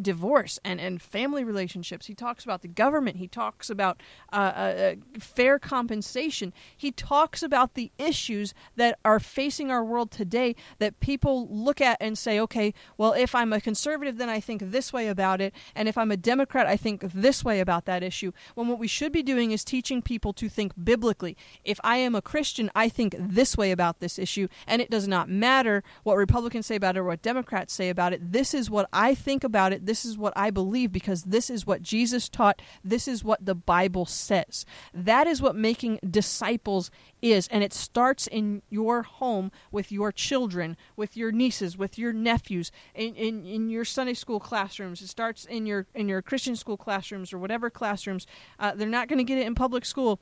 [0.01, 2.07] divorce and, and family relationships.
[2.07, 3.16] He talks about the government.
[3.16, 4.01] He talks about
[4.32, 6.53] uh, uh, uh, fair compensation.
[6.76, 11.99] He talks about the issues that are facing our world today that people look at
[12.01, 15.53] and say, okay, well, if I'm a conservative, then I think this way about it.
[15.74, 18.32] And if I'm a Democrat, I think this way about that issue.
[18.55, 21.36] When what we should be doing is teaching people to think biblically.
[21.64, 24.49] If I am a Christian, I think this way about this issue.
[24.66, 28.12] And it does not matter what Republicans say about it or what Democrats say about
[28.12, 28.32] it.
[28.32, 31.66] This is what I think about it this is what I believe because this is
[31.66, 32.61] what Jesus taught.
[32.84, 34.66] This is what the Bible says.
[34.93, 36.91] That is what making disciples
[37.22, 37.49] is.
[37.49, 42.70] And it starts in your home with your children, with your nieces, with your nephews,
[42.95, 45.01] in, in, in your Sunday school classrooms.
[45.01, 48.26] It starts in your in your Christian school classrooms or whatever classrooms.
[48.59, 50.20] Uh, they're not going to get it in public school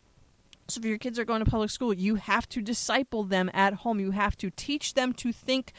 [0.68, 3.74] so if your kids are going to public school, you have to disciple them at
[3.74, 4.00] home.
[4.00, 5.72] You have to teach them to think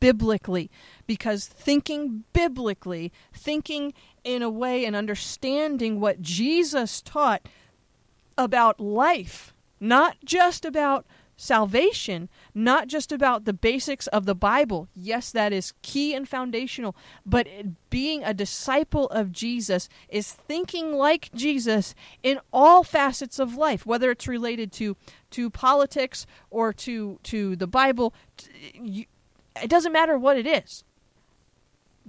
[0.00, 0.70] biblically
[1.06, 3.92] because thinking biblically, thinking
[4.24, 7.42] in a way and understanding what Jesus taught
[8.38, 11.06] about life, not just about
[11.40, 14.88] salvation, not just about the basics of the Bible.
[14.94, 17.48] Yes, that is key and foundational, but
[17.88, 24.10] being a disciple of Jesus is thinking like Jesus in all facets of life, whether
[24.10, 24.98] it's related to
[25.30, 28.12] to politics or to to the Bible.
[28.36, 29.06] It
[29.68, 30.84] doesn't matter what it is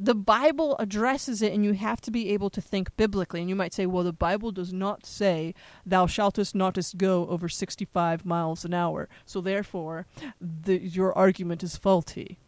[0.04, 3.40] the Bible addresses it, and you have to be able to think biblically.
[3.40, 5.54] And you might say, well, the Bible does not say,
[5.86, 9.08] thou shalt not go over 65 miles an hour.
[9.26, 10.08] So therefore,
[10.42, 12.40] the, your argument is faulty.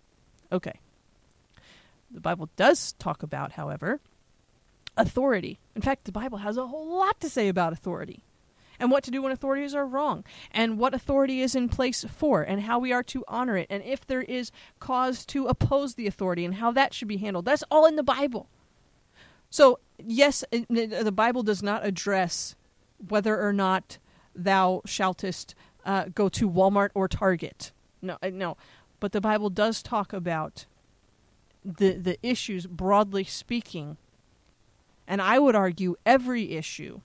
[0.51, 0.79] Okay.
[2.09, 3.99] The Bible does talk about, however,
[4.97, 5.59] authority.
[5.75, 8.23] In fact, the Bible has a whole lot to say about authority
[8.79, 12.41] and what to do when authorities are wrong, and what authority is in place for,
[12.41, 16.07] and how we are to honor it, and if there is cause to oppose the
[16.07, 17.45] authority, and how that should be handled.
[17.45, 18.47] That's all in the Bible.
[19.49, 22.55] So, yes, the Bible does not address
[23.07, 23.99] whether or not
[24.35, 25.53] thou shaltest
[25.85, 27.71] uh, go to Walmart or Target.
[28.01, 28.57] No, uh, no.
[28.99, 30.65] But the Bible does talk about
[31.63, 33.97] the the issues broadly speaking.
[35.07, 37.01] And I would argue every issue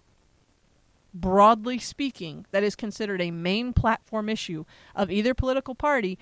[1.14, 6.18] broadly speaking, that is considered a main platform issue of either political party,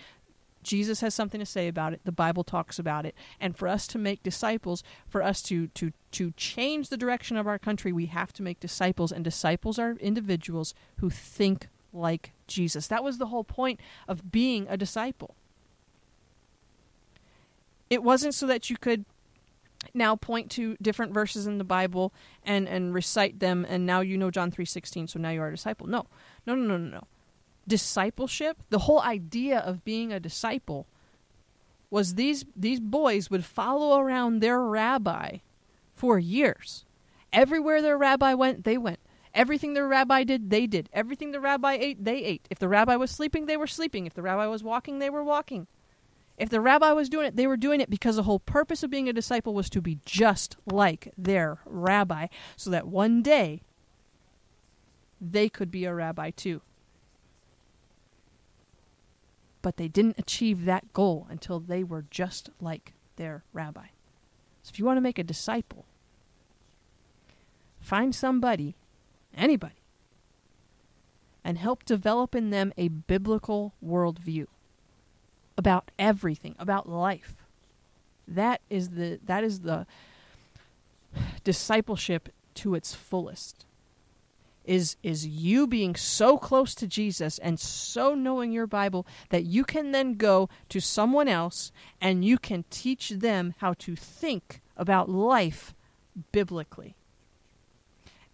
[0.67, 2.01] Jesus has something to say about it.
[2.05, 3.15] The Bible talks about it.
[3.41, 7.47] And for us to make disciples, for us to, to, to change the direction of
[7.47, 9.13] our country, we have to make disciples.
[9.13, 12.89] And disciples are individuals who think like Jesus.
[12.89, 15.37] That was the whole point of being a disciple.
[17.89, 19.05] It wasn't so that you could
[19.95, 22.13] now point to different verses in the Bible
[22.43, 25.53] and and recite them and now you know John 3:16 so now you are a
[25.53, 25.87] disciple.
[25.87, 26.07] No.
[26.47, 27.05] No, no, no, no, no.
[27.69, 30.87] Discipleship, the whole idea of being a disciple
[31.91, 35.39] was these these boys would follow around their rabbi
[35.95, 36.85] for years.
[37.33, 39.01] Everywhere their rabbi went, they went.
[39.35, 40.89] Everything their rabbi did, they did.
[40.93, 42.49] Everything the rabbi ate, they ate.
[42.51, 44.07] If the rabbi was sleeping, they were sleeping.
[44.07, 45.67] If the rabbi was walking, they were walking.
[46.39, 48.91] If the rabbi was doing it, they were doing it because the whole purpose of
[48.91, 52.27] being a disciple was to be just like their rabbi,
[52.57, 53.63] so that one day
[55.21, 56.61] they could be a rabbi too.
[59.63, 63.87] But they didn't achieve that goal until they were just like their rabbi.
[64.63, 65.87] So if you want to make a disciple,
[67.81, 68.77] find somebody,
[69.35, 69.81] anybody,
[71.43, 74.47] and help develop in them a biblical worldview
[75.57, 77.45] about everything, about life.
[78.29, 79.87] That is the that is the
[81.45, 83.65] discipleship to its fullest.
[84.65, 89.63] Is is you being so close to Jesus and so knowing your Bible that you
[89.63, 95.09] can then go to someone else and you can teach them how to think about
[95.09, 95.73] life
[96.33, 96.97] biblically.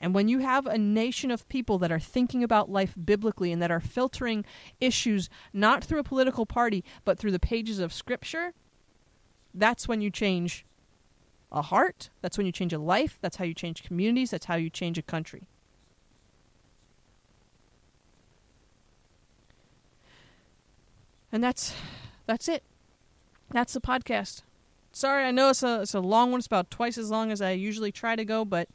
[0.03, 3.63] And when you have a nation of people that are thinking about life biblically and
[3.63, 4.45] that are filtering
[4.81, 8.53] issues not through a political party, but through the pages of Scripture,
[9.55, 10.67] that's when you change
[11.53, 12.11] a heart.
[12.21, 13.17] That's when you change a life.
[13.21, 14.33] That's how you change communities.
[14.33, 15.45] That's how you change a country.
[21.31, 21.75] And that's
[22.27, 22.65] that's it.
[23.51, 24.43] That's the podcast.
[24.91, 26.41] Sorry, I know it's a it's a long one.
[26.41, 28.69] It's about twice as long as I usually try to go, but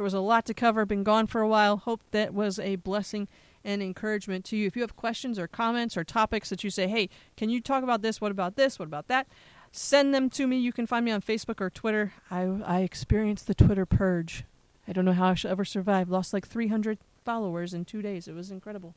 [0.00, 1.76] there was a lot to cover, been gone for a while.
[1.76, 3.28] Hope that was a blessing
[3.62, 4.66] and encouragement to you.
[4.66, 7.82] If you have questions or comments or topics that you say, hey, can you talk
[7.82, 8.18] about this?
[8.18, 8.78] What about this?
[8.78, 9.26] What about that?
[9.72, 10.56] Send them to me.
[10.56, 12.14] You can find me on Facebook or Twitter.
[12.30, 14.44] I, I experienced the Twitter purge.
[14.88, 16.08] I don't know how I shall ever survive.
[16.08, 18.26] Lost like 300 followers in two days.
[18.26, 18.94] It was incredible.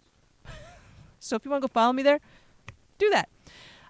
[1.19, 2.21] so if you want to go follow me there,
[2.97, 3.27] do that.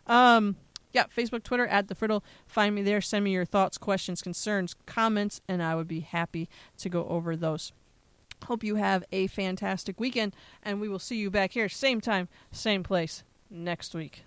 [0.07, 0.55] Um,
[0.93, 2.21] yeah, Facebook, Twitter, at the Friddle.
[2.47, 3.01] Find me there.
[3.01, 7.35] Send me your thoughts, questions, concerns, comments, and I would be happy to go over
[7.35, 7.73] those.
[8.45, 12.27] Hope you have a fantastic weekend, and we will see you back here, same time,
[12.51, 14.25] same place, next week.